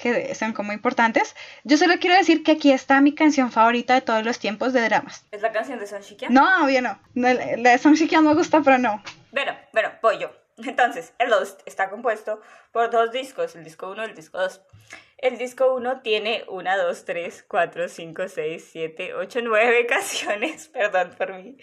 [0.02, 1.36] que son como importantes.
[1.62, 4.82] Yo solo quiero decir que aquí está mi canción favorita de todos los tiempos de
[4.82, 5.24] dramas.
[5.30, 6.98] ¿Es la canción de Son No, obvio no.
[7.14, 9.00] La de Son me gusta, pero no.
[9.30, 10.32] Bueno, bueno, pollo.
[10.58, 12.40] Entonces, el Lost está compuesto
[12.72, 14.60] por dos discos, el disco 1 y el disco 2.
[15.18, 21.14] El disco 1 tiene 1, 2, 3, 4, 5, 6, 7, 8, 9 canciones, perdón
[21.16, 21.56] por mi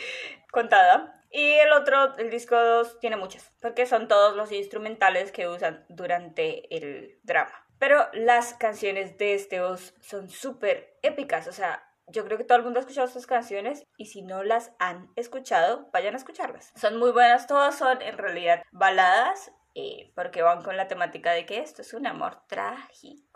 [0.49, 1.21] contada.
[1.29, 5.85] Y el otro, el disco 2, tiene muchas, porque son todos los instrumentales que usan
[5.89, 7.68] durante el drama.
[7.79, 12.57] Pero las canciones de este 2 son súper épicas, o sea, yo creo que todo
[12.57, 16.71] el mundo ha escuchado estas canciones y si no las han escuchado, vayan a escucharlas.
[16.75, 21.45] Son muy buenas, todas son en realidad baladas eh, porque van con la temática de
[21.45, 23.28] que esto es un amor trágico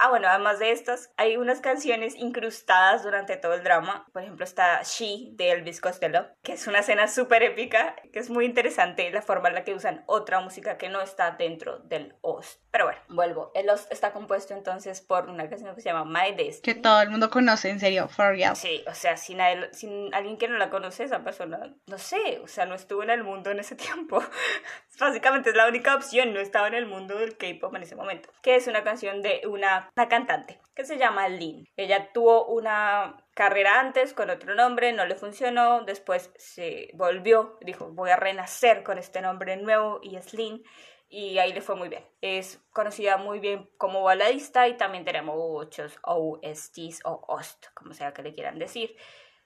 [0.00, 4.06] ah, bueno, además de estas, hay unas canciones incrustadas durante todo el drama.
[4.12, 8.30] Por ejemplo, está She de Elvis Costello, que es una escena súper épica, que es
[8.30, 12.14] muy interesante la forma en la que usan otra música que no está dentro del
[12.22, 12.60] host.
[12.70, 13.52] Pero bueno, vuelvo.
[13.54, 16.74] El host está compuesto entonces por una canción que se llama My Destiny.
[16.74, 18.56] Que todo el mundo conoce, en serio, for real.
[18.56, 19.38] Sí, o sea, sin,
[19.72, 23.10] sin alguien que no la conoce, esa persona, no sé, o sea, no estuvo en
[23.10, 24.22] el mundo en ese tiempo.
[24.98, 28.30] Básicamente es la única opción, no estaba en el mundo del K-pop en ese momento.
[28.42, 31.64] Que es una canción de una una, cantante que se llama Lynn.
[31.76, 37.90] Ella tuvo una carrera antes con otro nombre, no le funcionó, después se volvió, dijo
[37.92, 40.62] voy a renacer con este nombre nuevo y es Lynn
[41.08, 42.04] y ahí le fue muy bien.
[42.20, 48.12] Es conocida muy bien como baladista y también tenemos muchos OSTs o OST, como sea
[48.12, 48.96] que le quieran decir.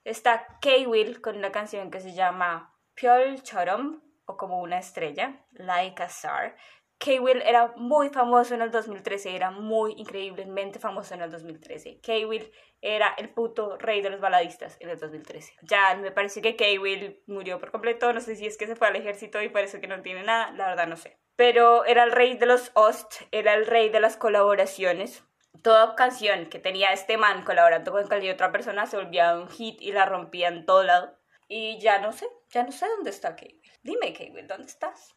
[0.04, 6.02] Está K-Will con una canción que se llama Pyol Chorom o como una estrella, Like
[6.02, 6.56] a Star,
[7.00, 11.98] K-Will era muy famoso en el 2013, era muy increíblemente famoso en el 2013.
[12.02, 15.54] K-Will era el puto rey de los baladistas en el 2013.
[15.62, 18.88] Ya me parece que K-Will murió por completo, no sé si es que se fue
[18.88, 21.18] al ejército y parece que no tiene nada, la verdad no sé.
[21.36, 25.24] Pero era el rey de los hosts, era el rey de las colaboraciones.
[25.62, 29.80] Toda canción que tenía este man colaborando con cualquier otra persona se volvía un hit
[29.80, 31.18] y la rompía en todo lado.
[31.48, 33.62] Y ya no sé, ya no sé dónde está K-Will.
[33.82, 35.16] Dime, K-Will, ¿dónde estás?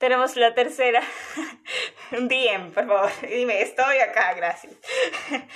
[0.00, 1.02] Tenemos la tercera.
[2.10, 3.10] DM, por favor.
[3.20, 4.74] Dime, estoy acá, gracias.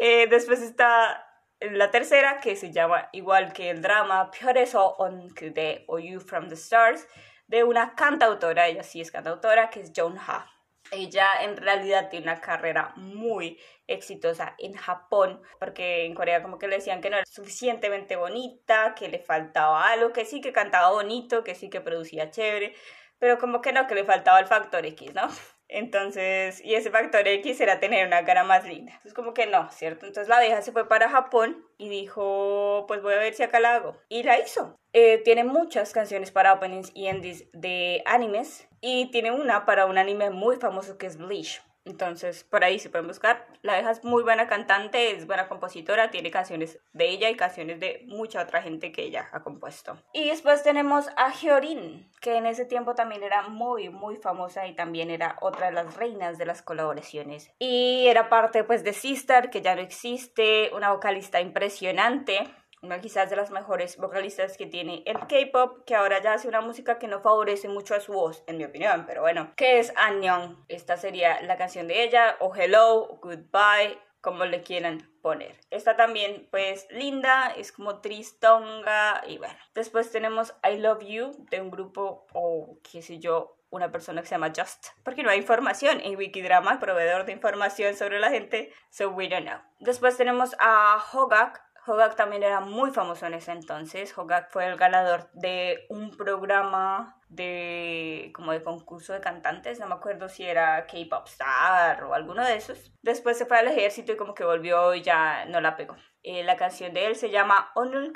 [0.00, 1.26] Eh, después está
[1.58, 6.48] la tercera, que se llama igual que el drama Pioreso on de o You from
[6.48, 7.04] the Stars,
[7.48, 10.46] de una cantautora, ella sí es cantautora, que es Joan Ha.
[10.92, 13.58] ella en realidad tiene una carrera muy
[13.88, 18.94] exitosa en Japón, porque en Corea como que le decían que no era suficientemente bonita,
[18.94, 22.76] que le faltaba algo, que sí que cantaba bonito, que sí que producía chévere,
[23.18, 25.28] pero como que no, que le faltaba el factor X, ¿no?
[25.68, 28.92] Entonces, y ese factor X era tener una cara más linda.
[28.92, 30.06] Entonces, como que no, ¿cierto?
[30.06, 33.60] Entonces la vieja se fue para Japón y dijo, pues voy a ver si acá
[33.60, 33.96] la hago.
[34.08, 34.78] Y la hizo.
[34.94, 38.66] Eh, tiene muchas canciones para openings y endings de animes.
[38.80, 41.60] Y tiene una para un anime muy famoso que es Bleach.
[41.88, 43.46] Entonces, por ahí se pueden buscar.
[43.62, 47.80] La vieja es muy buena cantante, es buena compositora, tiene canciones de ella y canciones
[47.80, 49.96] de mucha otra gente que ella ha compuesto.
[50.12, 54.74] Y después tenemos a Hyorin, que en ese tiempo también era muy, muy famosa y
[54.74, 57.50] también era otra de las reinas de las colaboraciones.
[57.58, 62.48] Y era parte pues de Sister, que ya no existe, una vocalista impresionante
[62.82, 66.60] una quizás de las mejores vocalistas que tiene el K-pop, que ahora ya hace una
[66.60, 69.92] música que no favorece mucho a su voz, en mi opinión, pero bueno, que es
[69.96, 70.64] Annyeong.
[70.68, 75.58] Esta sería la canción de ella, o Hello, Goodbye, como le quieran poner.
[75.70, 79.54] Esta también, pues, linda, es como tristonga, y bueno.
[79.74, 84.26] Después tenemos I Love You, de un grupo, o qué sé yo, una persona que
[84.26, 88.72] se llama Just, porque no hay información en Wikidrama, proveedor de información sobre la gente,
[88.90, 89.60] so we don't know.
[89.80, 94.16] Después tenemos a Hogak, Hogak también era muy famoso en ese entonces.
[94.16, 99.94] Hogak fue el ganador de un programa de como de concurso de cantantes, no me
[99.94, 102.92] acuerdo si era K-Pop Star o alguno de esos.
[103.02, 105.96] Después se fue al ejército y como que volvió y ya no la pegó.
[106.22, 108.12] Eh, la canción de él se llama Onul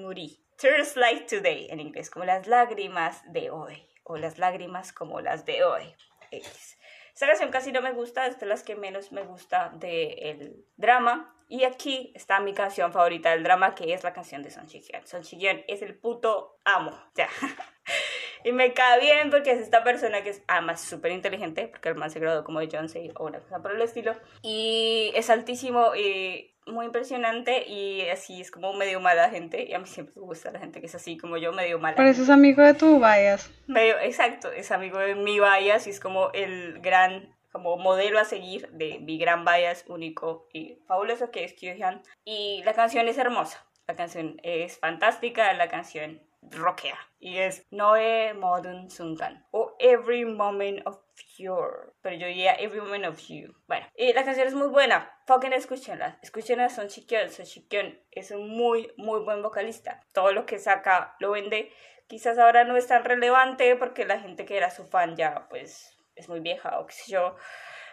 [0.00, 0.38] Muri.
[0.58, 5.44] Tears Like Today en inglés, como las lágrimas de hoy o las lágrimas como las
[5.44, 5.94] de hoy.
[6.30, 11.34] Esta canción casi no me gusta, es de las que menos me gusta del drama.
[11.52, 15.06] Y aquí está mi canción favorita del drama, que es la canción de Son Chi-hyun.
[15.06, 16.98] Son Chi-hyun es el puto amo.
[17.14, 17.28] Ya.
[18.44, 21.94] y me cae bien porque es esta persona que es, además, súper inteligente, porque el
[21.94, 24.14] man se graduó como de Johnson o una cosa por el estilo.
[24.40, 29.62] Y es altísimo y muy impresionante y así es como medio mala gente.
[29.68, 31.96] Y a mí siempre me gusta la gente que es así como yo, medio mala.
[31.96, 33.50] Por eso es amigo de tu bias.
[33.66, 38.24] Medio, exacto, es amigo de mi bias y es como el gran como modelo a
[38.24, 42.02] seguir de mi gran bias único y fabuloso que es Kyuhyun.
[42.24, 46.98] Y la canción es hermosa, la canción es fantástica, la canción rockea.
[47.20, 50.98] Y es Noe Modern Sungan o Every Moment of
[51.38, 53.54] Your pero yo diría Every Moment of You.
[53.68, 55.10] Bueno y la canción es muy buena.
[55.26, 56.18] Fucking escúchenla.
[56.22, 60.00] Escúchenla Son Chikyon Son Chikyon es un muy muy buen vocalista.
[60.12, 61.72] Todo lo que saca lo vende.
[62.08, 65.96] Quizás ahora no es tan relevante porque la gente que era su fan ya pues
[66.22, 67.36] es muy vieja o qué sé yo,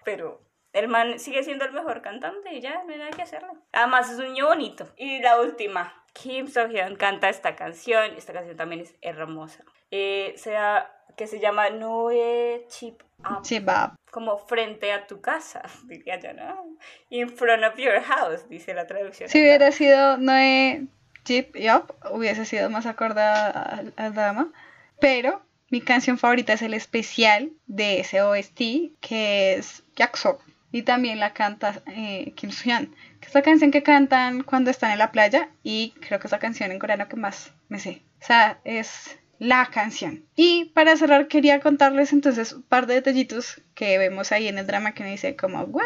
[0.05, 0.41] pero
[0.73, 3.49] el man sigue siendo el mejor cantante y ya no hay nada que hacerle.
[3.71, 4.88] Además es un niño bonito.
[4.97, 9.63] Y la última, Kim So-hyun canta esta canción, esta canción también es hermosa.
[9.91, 13.41] Eh, sea, que se llama Noe Chip Up.
[13.41, 13.95] Chip Up.
[14.11, 16.77] Como frente a tu casa, diría yo, ¿no?
[17.09, 19.30] In front of your house, dice la traducción.
[19.30, 20.88] Si hubiera sido Noe
[21.23, 24.51] Chip Up, hubiese sido más acordada al drama.
[24.99, 28.59] Pero mi canción favorita es el especial de ese OST,
[28.99, 30.39] que es Yakso.
[30.72, 34.91] Y también la canta eh, Kim Soo-hyun, que es la canción que cantan cuando están
[34.91, 35.49] en la playa.
[35.63, 38.03] Y creo que es la canción en coreano que más me sé.
[38.22, 40.26] O sea, es la canción.
[40.36, 44.67] Y para cerrar quería contarles entonces un par de detallitos que vemos ahí en el
[44.67, 45.84] drama que me dice como, ¿what?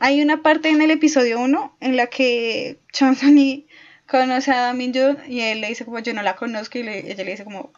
[0.00, 3.16] Hay una parte en el episodio 1 en la que Chong
[4.08, 7.30] conoce a Minjun y él le dice como yo no la conozco y ella le
[7.30, 7.72] dice como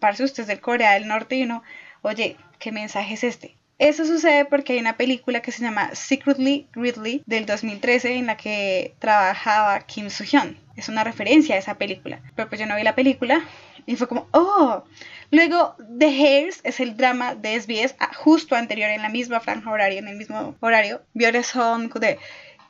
[0.00, 1.62] parce usted es del Corea del Norte y uno,
[2.02, 3.56] oye, ¿qué mensaje es este?
[3.78, 8.36] Eso sucede porque hay una película que se llama Secretly Ridley del 2013 en la
[8.36, 10.58] que trabajaba Kim Soo-hyun.
[10.76, 12.20] Es una referencia a esa película.
[12.36, 13.42] Pero pues yo no vi la película
[13.86, 14.84] y fue como, oh.
[15.30, 19.70] Luego, The Hairs es el drama de SBS ah, justo anterior en la misma franja
[19.70, 21.00] horaria, en el mismo horario.
[21.42, 22.18] Son Kude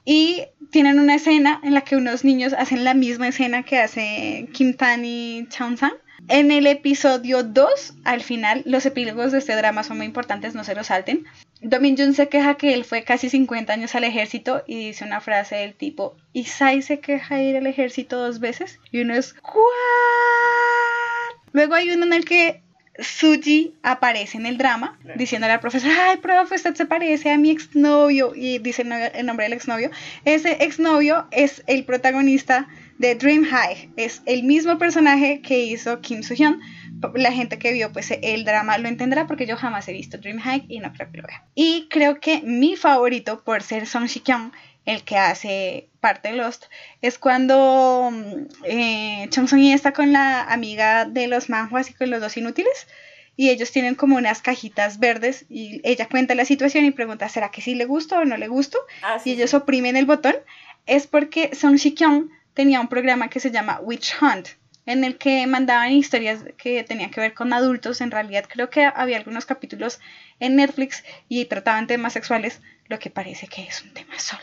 [0.05, 4.49] y tienen una escena en la que unos niños hacen la misma escena que hace
[4.53, 5.95] Kim Tan y Chaun Sang.
[6.29, 10.65] En el episodio 2, al final, los epílogos de este drama son muy importantes, no
[10.65, 11.25] se lo salten.
[11.63, 15.21] Domin Jun se queja que él fue casi 50 años al ejército y dice una
[15.21, 19.65] frase del tipo, Isai se queja ir al ejército dos veces y uno es, ¿cuál?
[21.53, 22.63] Luego hay uno en el que
[23.01, 27.51] Suji aparece en el drama diciéndole al profesor, ay, profe, usted se parece a mi
[27.51, 29.91] exnovio y dice el, nombre del exnovio.
[30.25, 36.23] Ese exnovio es el protagonista de Dream High, es el mismo personaje que hizo Kim
[36.23, 36.61] Soo-hyun.
[37.15, 40.39] La gente que vio pues el drama lo entenderá porque yo jamás he visto Dream
[40.39, 41.45] High y no creo que lo vea.
[41.55, 44.53] Y creo que mi favorito por ser Song Shi-kyung
[44.85, 46.65] el que hace parte de Lost,
[47.03, 52.11] es cuando mm, eh, Chong Sung está con la amiga de los manhuas y con
[52.11, 52.87] los dos inútiles
[53.37, 57.51] y ellos tienen como unas cajitas verdes y ella cuenta la situación y pregunta, ¿será
[57.51, 58.77] que sí le gusta o no le gusta?
[59.03, 60.35] Ah, sí, y ellos oprimen el botón,
[60.87, 64.49] es porque Song Shi-kyung tenía un programa que se llama Witch Hunt,
[64.87, 68.01] en el que mandaban historias que tenían que ver con adultos.
[68.01, 70.01] En realidad creo que había algunos capítulos
[70.41, 74.43] en Netflix y trataban temas sexuales, lo que parece que es un tema solo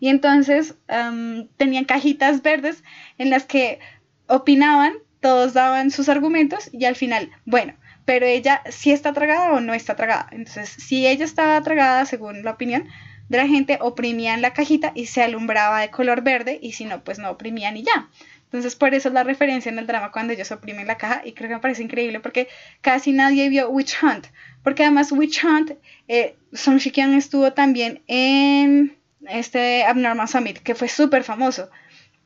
[0.00, 2.84] Y entonces em, tenían cajitas verdes
[3.18, 3.80] en las que
[4.26, 7.74] opinaban, todos daban sus argumentos y al final, bueno,
[8.04, 10.28] pero ella sí está tragada o no está tragada.
[10.30, 12.88] Entonces, si ella estaba tragada, según la opinión
[13.28, 17.02] de la gente, oprimían la cajita y se alumbraba de color verde y si no,
[17.04, 18.08] pues no oprimían y ya.
[18.44, 21.32] Entonces, por eso es la referencia en el drama cuando ellos oprimen la caja y
[21.32, 22.48] creo que me parece increíble porque
[22.80, 24.28] casi nadie vio Witch Hunt.
[24.62, 25.72] Porque además Witch Hunt,
[26.08, 28.97] eh, Song Shi-kyung estuvo también en
[29.28, 31.70] este Abnormal Summit, que fue súper famoso.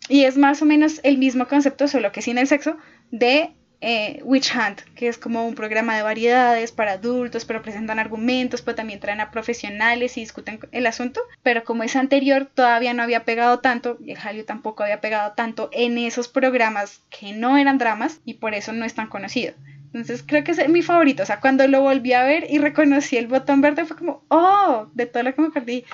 [0.09, 2.77] Y es más o menos el mismo concepto, solo que sin el sexo,
[3.11, 7.99] de eh, Witch Hunt, que es como un programa de variedades para adultos, pero presentan
[7.99, 11.21] argumentos, pero también traen a profesionales y discuten el asunto.
[11.43, 15.33] Pero como es anterior, todavía no había pegado tanto, y el Hallyu tampoco había pegado
[15.33, 19.55] tanto en esos programas que no eran dramas, y por eso no es tan conocido.
[19.87, 21.25] Entonces creo que es mi favorito.
[21.25, 24.87] O sea, cuando lo volví a ver y reconocí el botón verde, fue como, oh,
[24.95, 25.85] de todo lo que me perdí.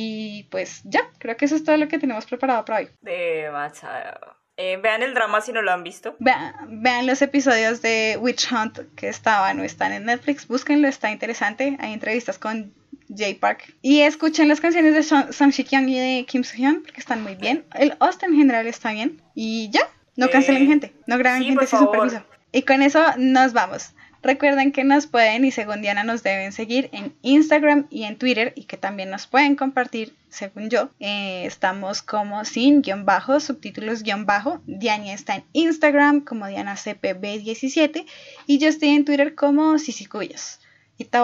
[0.00, 2.88] Y pues ya, creo que eso es todo lo que tenemos preparado para hoy.
[3.00, 4.36] Demasiado.
[4.56, 6.14] Eh, vean el drama si no lo han visto.
[6.20, 11.10] Vean, vean los episodios de Witch Hunt que estaban o están en Netflix, búsquenlo, está
[11.10, 11.76] interesante.
[11.80, 12.72] Hay entrevistas con
[13.12, 13.74] Jay Park.
[13.82, 17.34] Y escuchen las canciones de Song, Song Shi-kyung y de Kim Soo-hyun porque están muy
[17.34, 17.64] bien.
[17.74, 19.20] El host en general está bien.
[19.34, 19.80] Y ya,
[20.16, 21.94] no Eh, cancelen gente, no graben sí, gente sin favor.
[21.96, 22.24] superviso.
[22.52, 23.94] Y con eso nos vamos.
[24.22, 28.52] Recuerden que nos pueden y según Diana nos deben seguir en Instagram y en Twitter
[28.56, 30.90] y que también nos pueden compartir, según yo.
[30.98, 34.60] Eh, estamos como sin guion bajo, subtítulos guion bajo.
[34.66, 38.06] Diana está en Instagram como DianaCPB17
[38.46, 40.60] y yo estoy en Twitter como Sisicuyos.
[40.96, 41.18] Y te